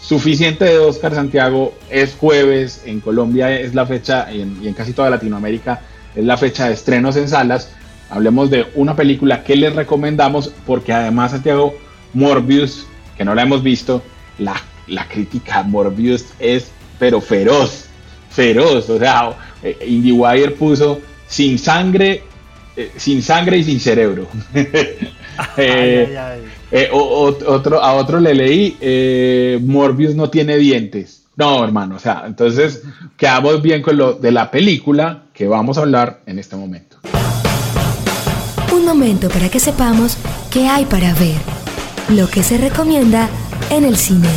suficiente 0.00 0.64
de 0.64 0.78
Oscar 0.78 1.14
Santiago. 1.14 1.74
Es 1.90 2.14
jueves, 2.14 2.82
en 2.84 3.00
Colombia 3.00 3.50
es 3.58 3.74
la 3.74 3.86
fecha, 3.86 4.32
y 4.32 4.42
en, 4.42 4.74
casi 4.74 4.92
toda 4.92 5.10
Latinoamérica 5.10 5.80
es 6.14 6.24
la 6.24 6.36
fecha 6.36 6.66
de 6.66 6.74
estrenos 6.74 7.16
en 7.16 7.28
salas. 7.28 7.72
Hablemos 8.10 8.50
de 8.50 8.66
una 8.74 8.96
película 8.96 9.44
que 9.44 9.56
les 9.56 9.74
recomendamos, 9.74 10.52
porque 10.66 10.92
además, 10.92 11.32
Santiago, 11.32 11.76
Morbius, 12.14 12.86
que 13.16 13.24
no 13.24 13.34
la 13.34 13.42
hemos 13.42 13.62
visto, 13.62 14.02
la, 14.38 14.54
la 14.86 15.06
crítica 15.08 15.62
Morbius 15.62 16.26
es 16.38 16.70
pero 16.98 17.20
feroz 17.20 17.88
feroz. 18.38 18.88
O 18.88 18.98
sea, 18.98 19.32
eh, 19.62 19.76
IndieWire 19.86 20.52
puso 20.52 21.00
sin 21.26 21.58
sangre, 21.58 22.22
eh, 22.76 22.92
sin 22.96 23.22
sangre 23.22 23.58
y 23.58 23.64
sin 23.64 23.80
cerebro. 23.80 24.28
Eh, 26.70 26.90
otro, 26.92 27.82
a 27.82 27.94
otro 27.94 28.20
le 28.20 28.34
leí, 28.34 29.58
Morbius 29.64 30.14
no 30.14 30.28
tiene 30.28 30.58
dientes. 30.58 31.24
No, 31.36 31.64
hermano, 31.64 31.96
o 31.96 31.98
sea, 31.98 32.24
entonces 32.26 32.82
quedamos 33.16 33.62
bien 33.62 33.80
con 33.80 33.96
lo 33.96 34.14
de 34.14 34.32
la 34.32 34.50
película 34.50 35.22
que 35.32 35.46
vamos 35.46 35.78
a 35.78 35.82
hablar 35.82 36.20
en 36.26 36.38
este 36.38 36.56
momento. 36.56 36.96
Un 38.72 38.84
momento 38.84 39.28
para 39.28 39.48
que 39.48 39.60
sepamos 39.60 40.18
qué 40.50 40.66
hay 40.66 40.84
para 40.84 41.14
ver, 41.14 41.40
lo 42.08 42.28
que 42.28 42.42
se 42.42 42.58
recomienda 42.58 43.28
en 43.70 43.84
el 43.84 43.96
cine. 43.96 44.28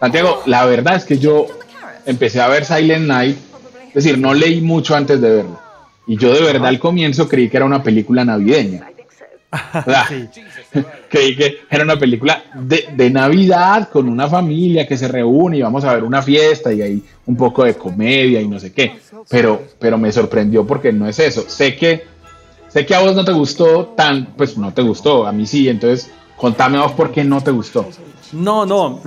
Santiago, 0.00 0.42
la 0.46 0.64
verdad 0.66 0.96
es 0.96 1.04
que 1.04 1.18
yo 1.18 1.46
empecé 2.04 2.40
a 2.40 2.48
ver 2.48 2.64
Silent 2.64 3.06
Night, 3.06 3.36
es 3.88 3.94
decir, 3.94 4.18
no 4.18 4.34
leí 4.34 4.60
mucho 4.60 4.94
antes 4.94 5.20
de 5.20 5.30
verlo. 5.30 5.60
Y 6.06 6.16
yo 6.16 6.32
de 6.32 6.42
verdad 6.42 6.68
al 6.68 6.78
comienzo 6.78 7.28
creí 7.28 7.48
que 7.48 7.56
era 7.56 7.66
una 7.66 7.82
película 7.82 8.24
navideña. 8.24 8.90
creí 11.08 11.36
que 11.36 11.58
era 11.70 11.84
una 11.84 11.98
película 11.98 12.42
de, 12.54 13.10
Navidad 13.10 13.88
con 13.90 14.08
una 14.08 14.28
familia 14.28 14.86
que 14.86 14.96
se 14.96 15.08
reúne 15.08 15.58
y 15.58 15.62
vamos 15.62 15.84
a 15.84 15.94
ver 15.94 16.04
una 16.04 16.22
fiesta 16.22 16.72
y 16.72 16.82
hay 16.82 17.02
un 17.26 17.36
poco 17.36 17.64
de 17.64 17.74
comedia 17.74 18.40
y 18.40 18.48
no 18.48 18.60
sé 18.60 18.72
qué. 18.72 18.98
Pero, 19.28 19.62
pero 19.78 19.98
me 19.98 20.12
sorprendió 20.12 20.66
porque 20.66 20.92
no 20.92 21.08
es 21.08 21.18
eso. 21.18 21.44
Sé 21.48 21.76
que, 21.76 22.04
sé 22.68 22.84
que 22.84 22.94
a 22.94 23.00
vos 23.00 23.14
no 23.14 23.24
te 23.24 23.32
gustó 23.32 23.86
tan, 23.96 24.26
pues 24.36 24.56
no 24.58 24.72
te 24.72 24.82
gustó, 24.82 25.26
a 25.26 25.32
mí 25.32 25.46
sí, 25.46 25.68
entonces 25.68 26.10
contame 26.36 26.78
vos 26.78 26.92
por 26.92 27.10
qué 27.12 27.24
no 27.24 27.40
te 27.42 27.50
gustó. 27.50 27.88
No, 28.32 28.66
no, 28.66 29.00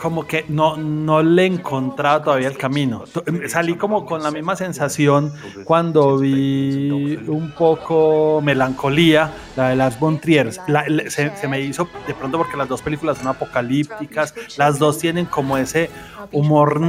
como 0.00 0.26
que 0.26 0.44
no, 0.48 0.76
no 0.76 1.22
le 1.22 1.42
he 1.42 1.46
encontrado 1.46 2.22
todavía 2.22 2.48
el 2.48 2.56
camino. 2.56 3.04
Salí 3.48 3.74
como 3.74 4.06
con 4.06 4.22
la 4.22 4.30
misma 4.30 4.56
sensación 4.56 5.32
cuando 5.64 6.18
vi 6.18 7.16
un 7.26 7.52
poco 7.52 8.40
Melancolía, 8.42 9.32
la 9.56 9.70
de 9.70 9.76
las 9.76 9.98
Bontriers. 9.98 10.60
se, 11.08 11.36
se, 11.36 11.48
me 11.48 11.60
hizo 11.60 11.88
de 12.06 12.14
pronto 12.14 12.38
porque 12.38 12.56
las 12.56 12.68
dos 12.68 12.82
películas 12.82 13.18
son 13.18 13.28
apocalípticas, 13.28 14.34
las 14.56 14.78
dos 14.78 14.98
tienen 14.98 15.26
como 15.26 15.56
ese 15.58 15.90
humor 16.32 16.80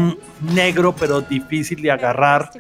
negro 0.54 0.94
pero 0.98 1.22
difícil 1.22 1.82
de 1.82 1.92
agarrar. 1.92 2.52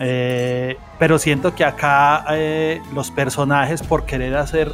Eh, 0.00 0.76
pero 0.98 1.18
siento 1.18 1.54
que 1.54 1.64
acá 1.64 2.24
eh, 2.30 2.80
los 2.94 3.10
personajes 3.10 3.82
por 3.82 4.04
querer 4.04 4.36
hacer 4.36 4.72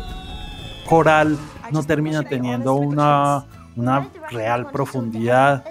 coral 0.88 1.36
no 1.70 1.82
termina 1.82 2.22
teniendo 2.22 2.74
una, 2.74 3.44
una 3.76 4.08
real 4.30 4.70
profundidad. 4.70 5.64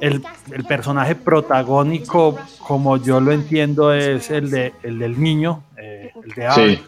El, 0.00 0.24
el, 0.50 0.64
personaje 0.64 1.14
protagónico, 1.14 2.36
como 2.58 2.96
yo 2.96 3.20
lo 3.20 3.30
entiendo, 3.30 3.92
es 3.92 4.30
el, 4.30 4.50
de, 4.50 4.72
el 4.82 4.98
del 4.98 5.20
niño, 5.20 5.62
eh, 5.76 6.12
el 6.24 6.30
de 6.32 6.80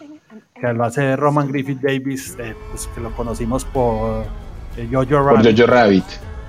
que 0.60 0.72
lo 0.72 0.84
hace 0.84 1.14
Roman 1.16 1.48
Griffith 1.48 1.80
Davis, 1.80 2.36
eh, 2.38 2.54
pues, 2.70 2.88
que 2.94 3.00
lo 3.00 3.14
conocimos 3.14 3.64
por 3.64 4.24
eh, 4.76 4.88
Jojo 4.90 5.22
Rabbit. 5.22 5.56
Jojo 5.56 5.70
Rabbit. 5.70 6.04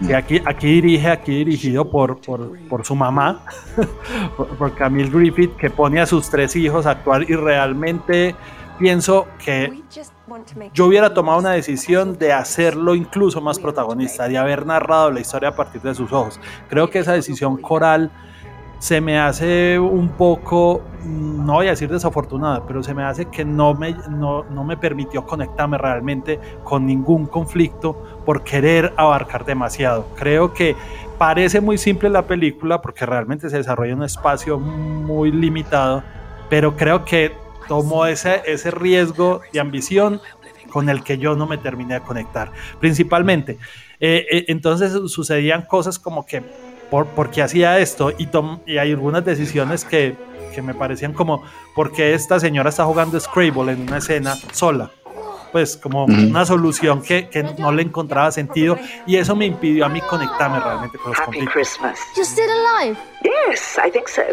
Que 0.05 0.15
aquí, 0.15 0.41
aquí 0.43 0.67
dirige, 0.67 1.07
aquí 1.09 1.37
dirigido 1.37 1.89
por, 1.89 2.19
por, 2.19 2.57
por 2.67 2.85
su 2.85 2.95
mamá, 2.95 3.45
por, 4.37 4.47
por 4.57 4.75
Camille 4.75 5.09
Griffith, 5.09 5.55
que 5.55 5.69
pone 5.69 6.01
a 6.01 6.05
sus 6.05 6.29
tres 6.29 6.55
hijos 6.55 6.85
a 6.85 6.91
actuar 6.91 7.23
y 7.29 7.35
realmente 7.35 8.35
pienso 8.77 9.27
que 9.43 9.81
yo 10.73 10.87
hubiera 10.87 11.13
tomado 11.13 11.39
una 11.39 11.51
decisión 11.51 12.17
de 12.17 12.33
hacerlo 12.33 12.95
incluso 12.95 13.41
más 13.41 13.59
protagonista, 13.59 14.27
de 14.27 14.37
haber 14.37 14.65
narrado 14.65 15.11
la 15.11 15.19
historia 15.19 15.49
a 15.49 15.55
partir 15.55 15.81
de 15.81 15.93
sus 15.93 16.11
ojos. 16.11 16.39
Creo 16.67 16.89
que 16.89 16.99
esa 16.99 17.13
decisión 17.13 17.57
coral 17.57 18.11
se 18.79 19.01
me 19.01 19.19
hace 19.19 19.79
un 19.79 20.09
poco, 20.09 20.81
no 21.05 21.53
voy 21.53 21.67
a 21.67 21.71
decir 21.71 21.89
desafortunada, 21.89 22.65
pero 22.67 22.83
se 22.83 22.93
me 22.93 23.03
hace 23.03 23.25
que 23.25 23.45
no 23.45 23.73
me, 23.73 23.93
no, 24.09 24.43
no 24.43 24.63
me 24.63 24.77
permitió 24.77 25.25
conectarme 25.25 25.77
realmente 25.77 26.39
con 26.63 26.85
ningún 26.85 27.25
conflicto 27.25 28.21
por 28.25 28.43
querer 28.43 28.93
abarcar 28.97 29.45
demasiado. 29.45 30.07
Creo 30.15 30.53
que 30.53 30.75
parece 31.17 31.61
muy 31.61 31.77
simple 31.77 32.09
la 32.09 32.23
película 32.23 32.81
porque 32.81 33.05
realmente 33.05 33.49
se 33.49 33.57
desarrolla 33.57 33.93
en 33.93 33.99
un 33.99 34.05
espacio 34.05 34.59
muy 34.59 35.31
limitado, 35.31 36.03
pero 36.49 36.75
creo 36.75 37.05
que 37.05 37.44
tomó 37.67 38.05
ese, 38.05 38.41
ese 38.45 38.71
riesgo 38.71 39.41
de 39.51 39.59
ambición 39.59 40.21
con 40.69 40.89
el 40.89 41.03
que 41.03 41.17
yo 41.17 41.35
no 41.35 41.47
me 41.47 41.57
terminé 41.57 41.95
de 41.95 42.01
conectar. 42.01 42.51
Principalmente, 42.79 43.57
eh, 43.99 44.25
eh, 44.29 44.45
entonces 44.49 44.91
sucedían 45.09 45.61
cosas 45.63 45.99
como 45.99 46.25
que, 46.25 46.43
por, 46.89 47.29
qué 47.31 47.41
hacía 47.41 47.79
esto? 47.79 48.11
Y, 48.11 48.27
y 48.65 48.77
hay 48.77 48.91
algunas 48.91 49.23
decisiones 49.23 49.85
que, 49.85 50.15
que, 50.53 50.61
me 50.61 50.73
parecían 50.73 51.13
como, 51.13 51.43
¿por 51.75 51.91
qué 51.91 52.13
esta 52.13 52.39
señora 52.39 52.69
está 52.69 52.85
jugando 52.85 53.19
Scrabble 53.19 53.71
en 53.71 53.81
una 53.81 53.97
escena 53.97 54.35
sola? 54.51 54.91
Pues 55.51 55.77
como 55.77 56.03
una 56.03 56.45
solución 56.45 57.01
que, 57.01 57.29
que, 57.29 57.43
no 57.43 57.71
le 57.71 57.81
encontraba 57.81 58.29
sentido 58.29 58.77
y 59.07 59.15
eso 59.15 59.33
me 59.37 59.45
impidió 59.45 59.85
a 59.85 59.89
mí 59.89 60.01
conectarme 60.01 60.59
realmente 60.59 60.97
con 60.97 61.13
los 61.13 61.21
conflictos. 61.21 61.53
Christmas. 61.53 61.97
You're 62.17 62.29
still 62.29 62.51
alive? 62.51 62.97
Yes, 63.23 63.77
I 63.77 63.89
think 63.89 64.09
so. 64.09 64.23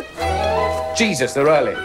Jesus, 0.97 1.33
they're 1.35 1.47
early. 1.47 1.77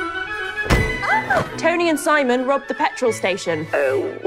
Tony 1.58 1.89
and 1.89 2.00
Simon 2.00 2.45
robbed 2.45 2.67
the 2.67 2.73
petrol 2.73 3.12
station. 3.12 3.67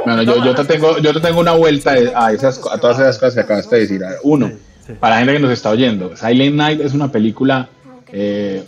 Bueno, 0.05 0.23
yo, 0.23 0.45
yo, 0.45 0.55
te 0.55 0.65
tengo, 0.65 0.99
yo 0.99 1.13
te 1.13 1.21
tengo 1.21 1.41
una 1.41 1.53
vuelta 1.53 1.93
a, 2.15 2.33
esas, 2.33 2.61
a 2.71 2.79
todas 2.79 2.99
esas 2.99 3.19
cosas 3.19 3.35
que 3.35 3.41
acabaste 3.41 3.77
de 3.77 3.83
decir. 3.83 4.03
Uno, 4.23 4.51
para 4.99 5.15
la 5.15 5.19
gente 5.19 5.35
que 5.35 5.39
nos 5.41 5.53
está 5.53 5.71
oyendo, 5.71 6.17
Silent 6.17 6.57
Night 6.57 6.81
es 6.81 6.95
una 6.95 7.11
película 7.11 7.69
eh, 8.13 8.65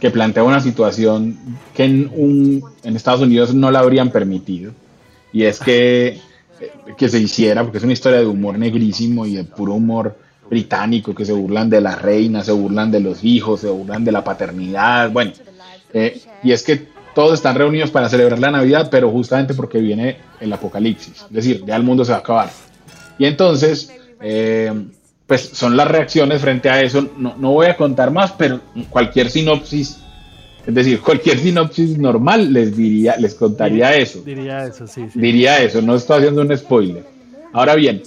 que 0.00 0.10
plantea 0.10 0.42
una 0.42 0.60
situación 0.60 1.38
que 1.74 1.84
en, 1.84 2.10
un, 2.14 2.64
en 2.82 2.96
Estados 2.96 3.20
Unidos 3.20 3.54
no 3.54 3.70
la 3.70 3.80
habrían 3.80 4.10
permitido. 4.10 4.72
Y 5.32 5.44
es 5.44 5.58
que, 5.58 6.20
que 6.96 7.08
se 7.08 7.18
hiciera, 7.18 7.62
porque 7.62 7.78
es 7.78 7.84
una 7.84 7.92
historia 7.92 8.20
de 8.20 8.26
humor 8.26 8.58
negrísimo 8.58 9.26
y 9.26 9.34
de 9.34 9.44
puro 9.44 9.74
humor 9.74 10.16
británico, 10.48 11.14
que 11.14 11.24
se 11.24 11.32
burlan 11.32 11.70
de 11.70 11.80
la 11.80 11.96
reina, 11.96 12.44
se 12.44 12.52
burlan 12.52 12.90
de 12.90 13.00
los 13.00 13.24
hijos, 13.24 13.60
se 13.60 13.68
burlan 13.68 14.04
de 14.04 14.12
la 14.12 14.22
paternidad. 14.22 15.10
Bueno, 15.10 15.32
eh, 15.92 16.20
y 16.42 16.52
es 16.52 16.62
que 16.62 16.93
todos 17.14 17.34
están 17.34 17.56
reunidos 17.56 17.90
para 17.90 18.08
celebrar 18.08 18.38
la 18.38 18.50
Navidad, 18.50 18.88
pero 18.90 19.10
justamente 19.10 19.54
porque 19.54 19.78
viene 19.78 20.18
el 20.40 20.52
apocalipsis, 20.52 21.24
es 21.28 21.32
decir, 21.32 21.64
ya 21.66 21.76
el 21.76 21.82
mundo 21.82 22.04
se 22.04 22.12
va 22.12 22.18
a 22.18 22.20
acabar. 22.20 22.50
Y 23.18 23.26
entonces, 23.26 23.92
eh, 24.20 24.72
pues 25.26 25.50
son 25.52 25.76
las 25.76 25.88
reacciones 25.88 26.40
frente 26.40 26.68
a 26.68 26.82
eso. 26.82 27.08
No, 27.16 27.34
voy 27.52 27.66
a 27.66 27.76
contar 27.76 28.10
más, 28.10 28.32
pero 28.32 28.60
cualquier 28.90 29.30
sinopsis, 29.30 30.00
es 30.66 30.74
decir, 30.74 31.00
cualquier 31.00 31.38
sinopsis 31.38 31.98
normal 31.98 32.52
les 32.52 32.76
diría, 32.76 33.16
les 33.16 33.34
contaría 33.34 33.94
eso. 33.94 34.22
Diría 34.22 34.66
eso, 34.66 34.86
sí, 34.86 35.06
Diría 35.14 35.62
eso, 35.62 35.80
no 35.80 35.94
estoy 35.94 36.18
haciendo 36.18 36.42
un 36.42 36.56
spoiler. 36.56 37.04
Ahora 37.52 37.74
bien, 37.74 38.02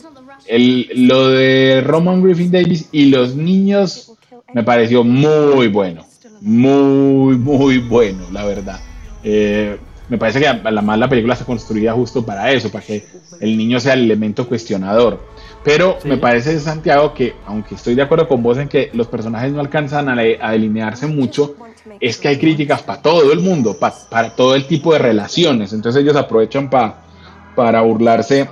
el, 0.46 0.90
lo 1.08 1.30
de 1.30 1.82
Roman 1.82 2.22
Griffin 2.22 2.52
Davis 2.52 2.90
y 2.92 3.06
los 3.06 3.36
niños 3.36 4.14
me 4.54 4.64
pareció 4.64 5.04
muy 5.04 5.68
bueno, 5.68 6.06
muy, 6.42 7.38
muy 7.38 7.80
bueno, 7.80 8.26
la 8.32 8.46
verdad. 8.46 8.80
Eh, 9.24 9.78
me 10.10 10.18
parece 10.18 10.40
que 10.40 10.72
la 10.72 10.82
más 10.82 10.98
la 10.98 11.10
película 11.10 11.34
está 11.34 11.46
construida 11.46 11.94
justo 11.94 12.26
para 12.26 12.52
eso, 12.52 12.72
para 12.72 12.86
que 12.86 13.06
el 13.42 13.58
niño 13.58 13.80
sea 13.80 13.94
el 13.94 14.06
elemento 14.06 14.48
cuestionador. 14.48 15.20
Pero 15.64 15.98
me 16.06 16.18
parece, 16.18 16.60
Santiago, 16.62 17.14
que 17.14 17.36
aunque 17.46 17.76
estoy 17.76 17.94
de 17.94 18.04
acuerdo 18.04 18.28
con 18.28 18.42
vos 18.42 18.58
en 18.58 18.70
que 18.70 18.90
los 18.94 19.08
personajes 19.08 19.52
no 19.52 19.60
alcanzan 19.60 20.08
a, 20.08 20.52
delinearse 20.52 21.08
mucho, 21.08 21.56
es 22.00 22.18
que 22.18 22.30
hay 22.30 22.38
críticas 22.38 22.84
para 22.84 23.02
todo 23.02 23.34
el 23.34 23.42
mundo, 23.42 23.78
para 23.78 24.30
todo 24.34 24.56
el 24.56 24.66
tipo 24.66 24.94
de 24.94 25.00
relaciones. 25.00 25.74
Entonces 25.74 26.02
ellos 26.02 26.16
aprovechan 26.16 26.70
para 26.70 27.82
burlarse 27.82 28.50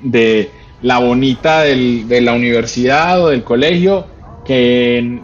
de 0.00 0.50
la 0.80 0.98
bonita 0.98 1.60
de 1.60 2.20
la 2.22 2.32
universidad 2.32 3.22
o 3.22 3.28
del 3.28 3.44
colegio 3.44 4.06
que, 4.44 5.20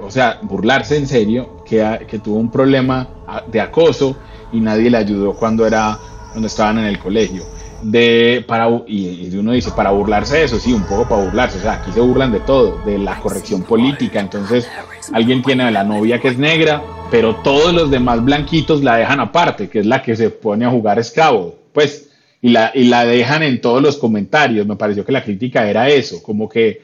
o 0.00 0.10
sea, 0.10 0.38
burlarse 0.42 0.96
en 0.96 1.06
serio, 1.06 1.62
que, 1.64 2.06
que 2.08 2.18
tuvo 2.18 2.38
un 2.38 2.50
problema 2.50 3.08
de 3.46 3.60
acoso 3.60 4.16
y 4.52 4.60
nadie 4.60 4.90
le 4.90 4.98
ayudó 4.98 5.34
cuando 5.34 5.66
era 5.66 5.98
cuando 6.36 6.48
estaban 6.48 6.78
en 6.78 6.84
el 6.84 6.98
colegio. 6.98 7.44
De, 7.82 8.44
para, 8.46 8.68
y, 8.86 9.34
uno 9.36 9.52
dice, 9.52 9.70
para 9.70 9.90
burlarse 9.90 10.36
de 10.36 10.44
eso, 10.44 10.58
sí, 10.58 10.72
un 10.72 10.84
poco 10.84 11.08
para 11.08 11.22
burlarse. 11.22 11.56
O 11.56 11.62
sea, 11.62 11.74
aquí 11.74 11.90
se 11.92 12.00
burlan 12.00 12.30
de 12.30 12.40
todo, 12.40 12.82
de 12.84 12.98
la 12.98 13.18
corrección 13.20 13.62
política. 13.62 14.20
Entonces, 14.20 14.68
alguien 15.14 15.42
tiene 15.42 15.64
a 15.64 15.70
la 15.70 15.82
novia 15.82 16.20
que 16.20 16.28
es 16.28 16.36
negra, 16.36 16.82
pero 17.10 17.36
todos 17.36 17.72
los 17.72 17.90
demás 17.90 18.22
blanquitos 18.22 18.82
la 18.82 18.96
dejan 18.96 19.20
aparte, 19.20 19.70
que 19.70 19.80
es 19.80 19.86
la 19.86 20.02
que 20.02 20.14
se 20.14 20.28
pone 20.28 20.66
a 20.66 20.70
jugar 20.70 20.98
esclavo. 20.98 21.58
Pues, 21.72 22.10
y 22.42 22.50
la, 22.50 22.70
y 22.74 22.84
la 22.84 23.06
dejan 23.06 23.42
en 23.42 23.62
todos 23.62 23.82
los 23.82 23.96
comentarios. 23.96 24.66
Me 24.66 24.76
pareció 24.76 25.06
que 25.06 25.12
la 25.12 25.24
crítica 25.24 25.66
era 25.66 25.88
eso, 25.88 26.22
como 26.22 26.50
que 26.50 26.82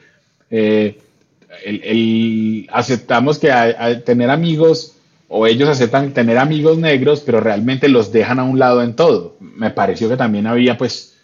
eh, 0.49 0.97
el, 1.63 2.67
aceptamos 2.71 3.37
que 3.37 3.51
tener 4.03 4.31
amigos 4.31 4.92
o 5.35 5.47
ellos 5.47 5.67
aceptan 5.67 6.13
tener 6.13 6.37
amigos 6.37 6.77
negros, 6.77 7.21
pero 7.21 7.39
realmente 7.39 7.89
los 7.89 8.11
dejan 8.11 8.37
a 8.37 8.43
un 8.43 8.59
lado 8.59 8.83
en 8.83 8.95
todo. 8.95 9.35
Me 9.39 9.71
pareció 9.71 10.07
que 10.07 10.15
también 10.15 10.45
había, 10.45 10.77
pues, 10.77 11.15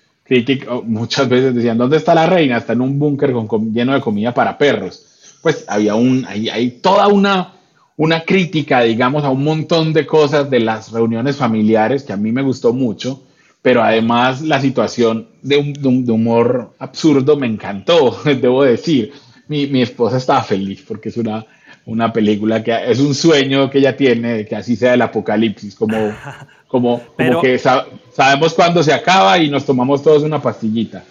muchas 0.83 1.29
veces 1.29 1.53
decían, 1.53 1.77
¿dónde 1.77 1.97
está 1.97 2.15
la 2.15 2.25
reina? 2.25 2.57
Está 2.57 2.73
en 2.73 2.81
un 2.81 2.97
búnker 2.97 3.31
lleno 3.71 3.93
de 3.93 4.01
comida 4.01 4.33
para 4.33 4.57
perros. 4.57 5.05
Pues 5.43 5.63
había 5.67 5.93
un, 5.93 6.25
hay, 6.27 6.49
hay 6.49 6.71
toda 6.71 7.07
una, 7.07 7.53
una 7.97 8.25
crítica, 8.25 8.81
digamos, 8.81 9.23
a 9.23 9.29
un 9.29 9.43
montón 9.43 9.93
de 9.93 10.07
cosas 10.07 10.49
de 10.49 10.59
las 10.59 10.91
reuniones 10.91 11.35
familiares 11.35 12.01
que 12.01 12.13
a 12.13 12.17
mí 12.17 12.31
me 12.31 12.41
gustó 12.41 12.73
mucho, 12.73 13.21
pero 13.61 13.83
además 13.83 14.41
la 14.41 14.59
situación 14.59 15.27
de, 15.43 15.57
un, 15.57 16.09
humor 16.09 16.73
absurdo 16.79 17.37
me 17.37 17.45
encantó, 17.45 18.17
debo 18.25 18.63
decir. 18.63 19.13
Mi, 19.47 19.67
mi 19.67 19.81
esposa 19.81 20.17
estaba 20.17 20.43
feliz 20.43 20.83
porque 20.87 21.09
es 21.09 21.17
una 21.17 21.45
una 21.85 22.13
película 22.13 22.63
que 22.63 22.91
es 22.91 22.99
un 22.99 23.15
sueño 23.15 23.69
que 23.69 23.79
ella 23.79 23.95
tiene, 23.95 24.45
que 24.45 24.55
así 24.55 24.75
sea 24.75 24.93
el 24.93 25.01
apocalipsis, 25.01 25.75
como, 25.75 25.97
como, 26.67 27.01
que 27.41 27.57
sabemos 27.57 28.53
cuándo 28.53 28.83
se 28.83 28.93
acaba 28.93 29.37
y 29.39 29.49
nos 29.49 29.65
tomamos 29.65 30.03
todos 30.03 30.23
una 30.23 30.41
pastillita. 30.41 31.03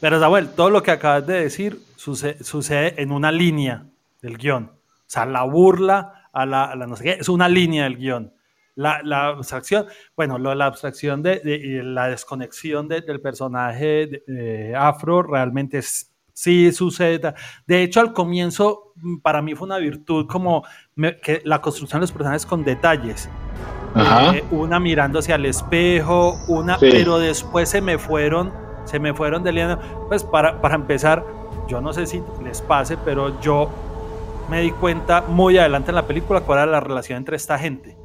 Pero 0.00 0.18
Samuel, 0.18 0.48
todo 0.50 0.70
lo 0.70 0.82
que 0.82 0.90
acabas 0.90 1.26
de 1.26 1.42
decir 1.42 1.78
sucede, 1.96 2.94
en 3.00 3.12
una 3.12 3.30
línea 3.30 3.84
del 4.22 4.38
guion. 4.38 4.64
O 4.64 5.04
sea, 5.06 5.26
la 5.26 5.42
burla 5.42 6.28
a 6.32 6.46
la, 6.46 6.74
no 6.74 6.96
sé 6.96 7.04
qué, 7.04 7.12
es 7.20 7.28
una 7.28 7.48
línea 7.48 7.84
del 7.84 7.98
guion. 7.98 8.32
La, 8.76 9.02
la 9.02 9.26
abstracción, 9.26 9.86
bueno, 10.16 10.38
lo, 10.38 10.54
la 10.54 10.66
abstracción 10.66 11.22
de, 11.22 11.82
la 11.84 12.08
desconexión 12.08 12.88
del 12.88 13.20
personaje 13.20 14.22
afro 14.74 15.22
realmente 15.22 15.78
es 15.78 16.10
Sí, 16.40 16.72
sucede. 16.72 17.34
De 17.66 17.82
hecho, 17.82 18.00
al 18.00 18.14
comienzo, 18.14 18.94
mm, 18.96 19.18
para 19.18 19.42
mí 19.42 19.54
fue 19.54 19.66
una 19.66 19.76
virtud 19.76 20.26
como 20.26 20.64
que 21.22 21.42
la 21.44 21.60
construcción 21.60 22.00
de 22.00 22.04
los 22.04 22.12
personajes 22.12 22.46
con 22.46 22.64
detalles. 22.64 23.28
Eh, 23.94 24.42
una 24.50 24.80
mirando 24.80 25.18
hacia 25.18 25.34
el 25.34 25.44
espejo, 25.44 26.38
una, 26.48 26.78
pero 26.78 27.18
después 27.18 27.68
se 27.68 27.82
me 27.82 27.98
fueron, 27.98 28.54
se 28.86 28.98
me 28.98 29.12
fueron 29.12 29.42
delineando. 29.42 30.06
Pues 30.08 30.24
para, 30.24 30.62
para 30.62 30.76
empezar, 30.76 31.26
yo 31.68 31.82
no 31.82 31.92
sé 31.92 32.06
si 32.06 32.22
les 32.42 32.62
pase, 32.62 32.96
pero 32.96 33.38
yo 33.42 33.68
me 34.48 34.62
di 34.62 34.70
cuenta 34.70 35.20
muy 35.20 35.58
adelante 35.58 35.90
en 35.90 35.96
la 35.96 36.06
película 36.06 36.40
cuál 36.40 36.60
era 36.60 36.70
la 36.70 36.80
relación 36.80 37.18
entre 37.18 37.36
esta 37.36 37.58
gente. 37.58 37.98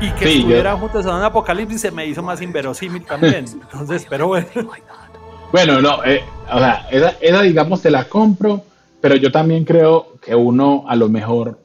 Y 0.00 0.10
que 0.12 0.36
estuvieran 0.36 0.78
juntos 0.78 1.04
en 1.04 1.12
un 1.12 1.22
apocalipsis 1.22 1.80
se 1.82 1.90
me 1.90 2.06
hizo 2.06 2.22
más 2.22 2.40
inverosímil 2.40 3.04
también. 3.04 3.44
Entonces, 3.52 4.06
pero 4.08 4.28
bueno. 4.28 4.46
Bueno, 5.56 5.80
no, 5.80 6.04
eh, 6.04 6.22
o 6.52 6.58
sea, 6.58 6.86
esa, 6.90 7.40
digamos 7.40 7.80
te 7.80 7.90
la 7.90 8.04
compro, 8.04 8.62
pero 9.00 9.16
yo 9.16 9.32
también 9.32 9.64
creo 9.64 10.18
que 10.20 10.34
uno 10.34 10.84
a 10.86 10.94
lo 10.94 11.08
mejor 11.08 11.58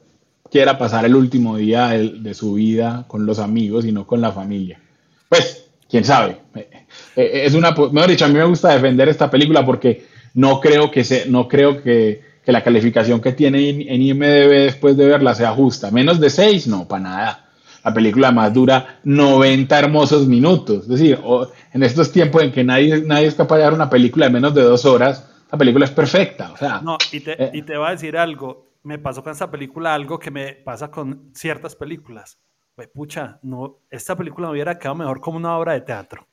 quiera 0.50 0.78
pasar 0.78 1.04
el 1.04 1.14
último 1.14 1.58
día 1.58 1.88
de, 1.88 2.32
su 2.32 2.54
vida 2.54 3.04
con 3.06 3.26
los 3.26 3.38
amigos 3.38 3.84
y 3.84 3.92
no 3.92 4.06
con 4.06 4.22
la 4.22 4.32
familia. 4.32 4.80
Pues, 5.28 5.66
quién 5.90 6.06
sabe. 6.06 6.38
Eh, 6.54 6.70
eh, 7.16 7.42
es 7.44 7.52
una, 7.52 7.72
mejor 7.72 8.08
dicho, 8.08 8.24
a 8.24 8.28
mí 8.28 8.34
me 8.34 8.46
gusta 8.46 8.72
defender 8.72 9.10
esta 9.10 9.30
película 9.30 9.62
porque 9.62 10.06
no 10.32 10.58
creo 10.58 10.90
que, 10.90 11.04
se, 11.04 11.26
no 11.28 11.46
creo 11.46 11.82
que, 11.82 12.22
que 12.42 12.52
la 12.52 12.64
calificación 12.64 13.20
que 13.20 13.32
tiene 13.32 13.68
en 13.68 14.00
IMDB 14.00 14.64
después 14.64 14.96
de 14.96 15.04
verla 15.04 15.34
sea 15.34 15.52
justa. 15.52 15.90
Menos 15.90 16.18
de 16.18 16.30
6, 16.30 16.66
no, 16.66 16.88
para 16.88 17.02
nada. 17.02 17.50
La 17.84 17.92
película 17.92 18.30
más 18.30 18.52
dura 18.52 19.00
90 19.04 19.78
hermosos 19.78 20.26
minutos. 20.26 20.82
Es 20.82 20.88
decir, 20.88 21.18
en 21.72 21.82
estos 21.82 22.12
tiempos 22.12 22.42
en 22.42 22.52
que 22.52 22.62
nadie, 22.62 23.02
nadie 23.02 23.26
es 23.26 23.34
capaz 23.34 23.56
de 23.56 23.62
dar 23.62 23.74
una 23.74 23.90
película 23.90 24.26
de 24.26 24.32
menos 24.32 24.54
de 24.54 24.62
dos 24.62 24.84
horas, 24.84 25.28
la 25.50 25.58
película 25.58 25.84
es 25.84 25.90
perfecta. 25.90 26.52
O 26.52 26.56
sea, 26.56 26.80
no, 26.80 26.96
y 27.10 27.20
te, 27.20 27.42
eh, 27.42 27.50
y 27.52 27.62
te 27.62 27.76
voy 27.76 27.88
a 27.88 27.90
decir 27.90 28.16
algo. 28.16 28.72
Me 28.84 28.98
pasó 28.98 29.22
con 29.22 29.32
esta 29.32 29.50
película 29.50 29.94
algo 29.94 30.18
que 30.18 30.30
me 30.30 30.52
pasa 30.54 30.90
con 30.90 31.30
ciertas 31.34 31.76
películas. 31.76 32.38
Pues, 32.74 32.88
pucha, 32.88 33.38
no, 33.42 33.80
esta 33.90 34.16
película 34.16 34.48
me 34.48 34.54
hubiera 34.54 34.78
quedado 34.78 34.96
mejor 34.96 35.20
como 35.20 35.36
una 35.36 35.56
obra 35.56 35.74
de 35.74 35.82
teatro 35.82 36.26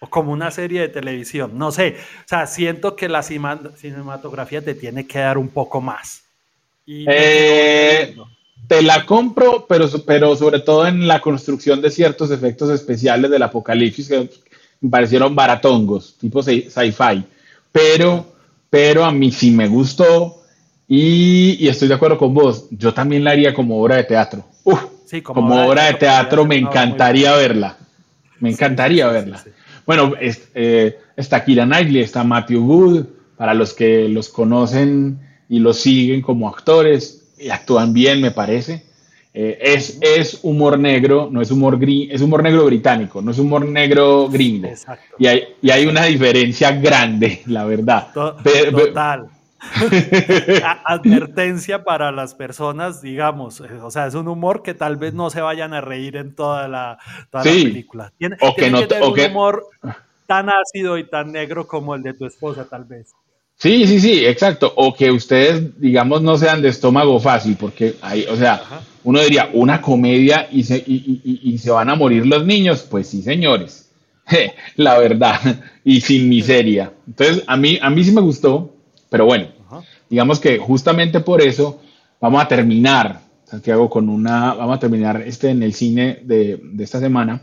o 0.00 0.08
como 0.08 0.32
una 0.32 0.50
serie 0.50 0.80
de 0.80 0.88
televisión. 0.88 1.56
No 1.56 1.70
sé, 1.70 1.96
o 2.24 2.28
sea, 2.28 2.46
siento 2.46 2.96
que 2.96 3.08
la 3.08 3.22
cinematografía 3.22 4.64
te 4.64 4.74
tiene 4.74 5.06
que 5.06 5.18
dar 5.18 5.38
un 5.38 5.48
poco 5.48 5.80
más. 5.80 6.24
Y 6.86 7.04
eh, 7.08 8.16
te 8.68 8.82
la 8.82 9.04
compro, 9.04 9.66
pero, 9.68 9.88
pero 10.06 10.36
sobre 10.36 10.60
todo 10.60 10.86
en 10.86 11.08
la 11.08 11.20
construcción 11.20 11.80
de 11.80 11.90
ciertos 11.90 12.30
efectos 12.30 12.70
especiales 12.70 13.30
del 13.30 13.42
apocalipsis 13.42 14.08
que 14.08 14.30
me 14.80 14.90
parecieron 14.90 15.34
baratongos, 15.34 16.16
tipo 16.18 16.42
sci-fi. 16.42 17.24
Pero, 17.72 18.26
pero 18.70 19.04
a 19.04 19.12
mí 19.12 19.30
sí 19.32 19.50
me 19.50 19.68
gustó 19.68 20.42
y, 20.88 21.68
estoy 21.68 21.88
de 21.88 21.94
acuerdo 21.94 22.18
con 22.18 22.34
vos. 22.34 22.66
Yo 22.70 22.92
también 22.94 23.24
la 23.24 23.32
haría 23.32 23.54
como 23.54 23.80
obra 23.80 23.96
de 23.96 24.04
teatro. 24.04 24.44
como, 25.22 25.66
obra 25.66 25.84
de 25.86 25.94
teatro, 25.94 26.44
me 26.44 26.56
encantaría 26.56 27.34
verla. 27.34 27.76
Me 28.40 28.50
encantaría 28.50 29.06
verla. 29.08 29.42
Bueno, 29.86 30.14
eh, 30.20 30.98
está 31.16 31.44
Kira 31.44 31.64
Knightley, 31.64 32.02
está 32.02 32.24
Matthew 32.24 32.64
Wood, 32.64 33.06
para 33.36 33.54
los 33.54 33.74
que 33.74 34.08
los 34.08 34.28
conocen 34.28 35.18
y 35.48 35.58
los 35.58 35.78
siguen 35.78 36.22
como 36.22 36.48
actores 36.48 37.19
actúan 37.50 37.92
bien, 37.92 38.20
me 38.20 38.30
parece. 38.30 38.84
Eh, 39.32 39.58
es, 39.60 39.98
es, 40.00 40.40
humor 40.42 40.76
negro, 40.76 41.28
no 41.30 41.40
es 41.40 41.52
humor 41.52 41.78
gris, 41.78 42.08
es 42.10 42.20
humor 42.20 42.42
negro 42.42 42.64
británico, 42.66 43.22
no 43.22 43.30
es 43.30 43.38
humor 43.38 43.64
negro 43.64 44.28
gringo. 44.28 44.68
Y 45.18 45.26
hay, 45.28 45.44
y 45.62 45.70
hay 45.70 45.86
una 45.86 46.04
diferencia 46.04 46.72
grande, 46.72 47.42
la 47.46 47.64
verdad. 47.64 48.08
Total. 48.12 49.28
Advertencia 50.84 51.84
para 51.84 52.10
las 52.10 52.34
personas, 52.34 53.02
digamos, 53.02 53.60
eh, 53.60 53.74
o 53.82 53.90
sea, 53.90 54.06
es 54.06 54.14
un 54.14 54.26
humor 54.26 54.62
que 54.62 54.74
tal 54.74 54.96
vez 54.96 55.12
no 55.14 55.30
se 55.30 55.42
vayan 55.42 55.74
a 55.74 55.80
reír 55.80 56.16
en 56.16 56.34
toda 56.34 56.66
la, 56.66 56.98
película. 57.30 58.12
Tiene, 58.16 58.36
o 58.40 58.54
que 58.54 58.70
no, 58.70 58.88
tener 58.88 59.04
un 59.04 59.20
humor 59.30 59.66
tan 60.26 60.48
ácido 60.48 60.96
y 60.98 61.08
tan 61.08 61.30
negro 61.30 61.66
como 61.66 61.94
el 61.94 62.02
de 62.02 62.14
tu 62.14 62.26
esposa, 62.26 62.64
tal 62.68 62.84
vez. 62.84 63.12
Sí, 63.60 63.86
sí, 63.86 64.00
sí, 64.00 64.24
exacto. 64.24 64.72
O 64.74 64.94
que 64.94 65.10
ustedes, 65.10 65.78
digamos, 65.78 66.22
no 66.22 66.38
sean 66.38 66.62
de 66.62 66.70
estómago 66.70 67.20
fácil, 67.20 67.56
porque 67.60 67.96
hay, 68.00 68.24
o 68.24 68.34
sea, 68.34 68.62
uno 69.04 69.20
diría, 69.20 69.50
una 69.52 69.82
comedia 69.82 70.48
y 70.50 70.62
se, 70.62 70.82
y, 70.86 71.58
se 71.58 71.70
van 71.70 71.90
a 71.90 71.94
morir 71.94 72.26
los 72.26 72.46
niños. 72.46 72.86
Pues 72.90 73.08
sí, 73.08 73.20
señores, 73.20 73.90
la 74.76 74.98
verdad, 74.98 75.38
y 75.84 76.00
sin 76.00 76.30
miseria. 76.30 76.94
Entonces, 77.06 77.44
a 77.46 77.58
mí, 77.58 77.78
a 77.82 77.90
mí 77.90 78.02
sí 78.02 78.12
me 78.12 78.22
gustó, 78.22 78.74
pero 79.10 79.26
bueno, 79.26 79.48
digamos 80.08 80.40
que 80.40 80.56
justamente 80.56 81.20
por 81.20 81.42
eso 81.42 81.82
vamos 82.18 82.42
a 82.42 82.48
terminar, 82.48 83.20
Santiago, 83.44 83.90
con 83.90 84.08
una, 84.08 84.54
vamos 84.54 84.78
a 84.78 84.80
terminar 84.80 85.22
este 85.26 85.50
en 85.50 85.62
el 85.62 85.74
cine 85.74 86.20
de, 86.22 86.58
de 86.62 86.84
esta 86.84 86.98
semana 86.98 87.42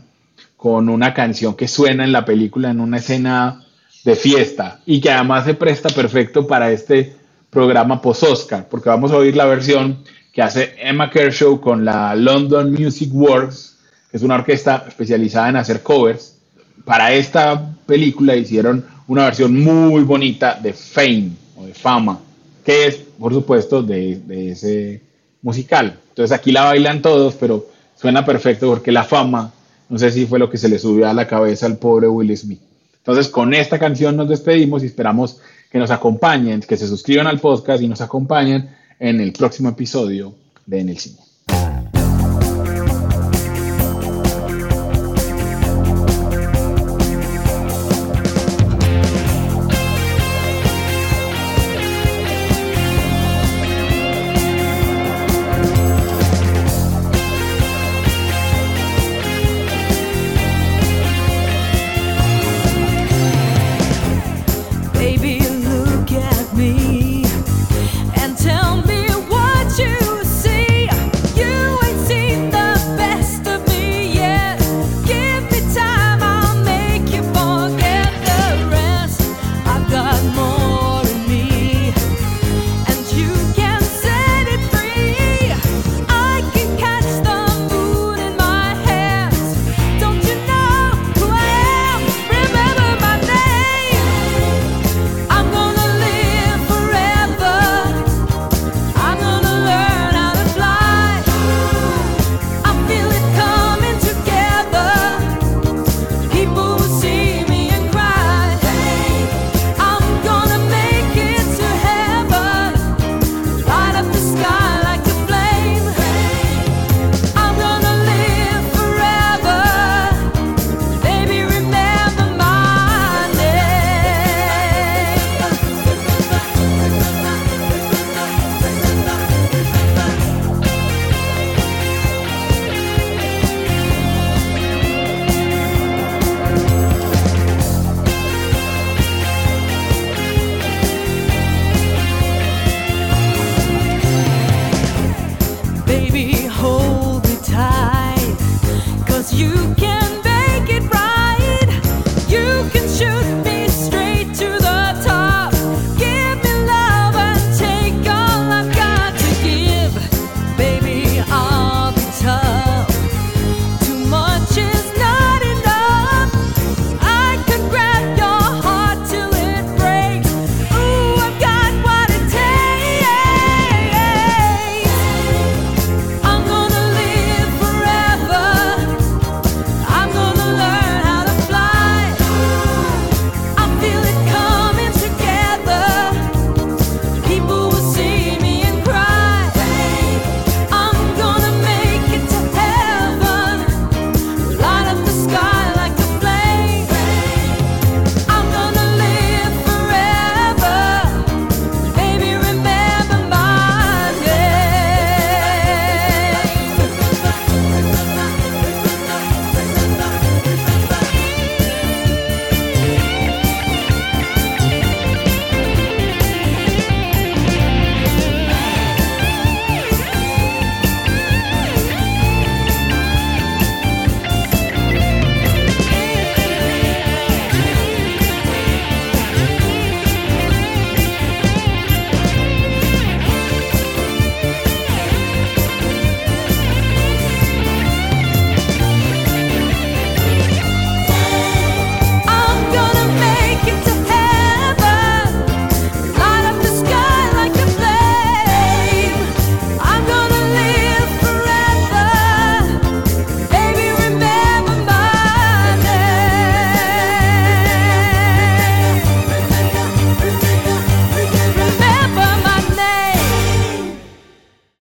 con 0.56 0.88
una 0.88 1.14
canción 1.14 1.54
que 1.54 1.68
suena 1.68 2.02
en 2.02 2.10
la 2.10 2.24
película, 2.24 2.70
en 2.70 2.80
una 2.80 2.96
escena 2.96 3.67
de 4.04 4.16
fiesta 4.16 4.80
y 4.86 5.00
que 5.00 5.10
además 5.10 5.44
se 5.44 5.54
presta 5.54 5.88
perfecto 5.88 6.46
para 6.46 6.70
este 6.70 7.14
programa 7.50 8.00
post-Oscar, 8.00 8.68
porque 8.68 8.88
vamos 8.88 9.10
a 9.10 9.16
oír 9.16 9.36
la 9.36 9.46
versión 9.46 10.04
que 10.32 10.42
hace 10.42 10.74
Emma 10.78 11.10
Kershaw 11.10 11.60
con 11.60 11.84
la 11.84 12.14
London 12.14 12.72
Music 12.72 13.10
Works, 13.12 13.78
que 14.10 14.16
es 14.16 14.22
una 14.22 14.36
orquesta 14.36 14.84
especializada 14.86 15.48
en 15.48 15.56
hacer 15.56 15.82
covers. 15.82 16.36
Para 16.84 17.12
esta 17.12 17.74
película 17.86 18.36
hicieron 18.36 18.84
una 19.08 19.24
versión 19.24 19.58
muy 19.58 20.02
bonita 20.04 20.58
de 20.62 20.72
Fame 20.72 21.30
o 21.56 21.66
de 21.66 21.74
Fama, 21.74 22.20
que 22.64 22.86
es, 22.86 22.96
por 23.18 23.32
supuesto, 23.32 23.82
de, 23.82 24.20
de 24.20 24.52
ese 24.52 25.02
musical. 25.42 25.98
Entonces 26.10 26.36
aquí 26.36 26.52
la 26.52 26.64
bailan 26.64 27.02
todos, 27.02 27.34
pero 27.34 27.66
suena 27.96 28.24
perfecto 28.24 28.68
porque 28.68 28.92
la 28.92 29.04
fama, 29.04 29.52
no 29.88 29.98
sé 29.98 30.10
si 30.10 30.26
fue 30.26 30.38
lo 30.38 30.50
que 30.50 30.58
se 30.58 30.68
le 30.68 30.78
subió 30.78 31.08
a 31.08 31.14
la 31.14 31.26
cabeza 31.26 31.66
al 31.66 31.78
pobre 31.78 32.08
Will 32.08 32.36
Smith. 32.36 32.60
Entonces, 33.08 33.32
con 33.32 33.54
esta 33.54 33.78
canción 33.78 34.18
nos 34.18 34.28
despedimos 34.28 34.82
y 34.82 34.86
esperamos 34.86 35.40
que 35.72 35.78
nos 35.78 35.90
acompañen, 35.90 36.60
que 36.60 36.76
se 36.76 36.86
suscriban 36.86 37.26
al 37.26 37.40
podcast 37.40 37.82
y 37.82 37.88
nos 37.88 38.02
acompañen 38.02 38.68
en 39.00 39.18
el 39.22 39.32
próximo 39.32 39.70
episodio 39.70 40.34
de 40.66 40.80
En 40.80 40.90
el 40.90 40.98
Cine. 40.98 41.27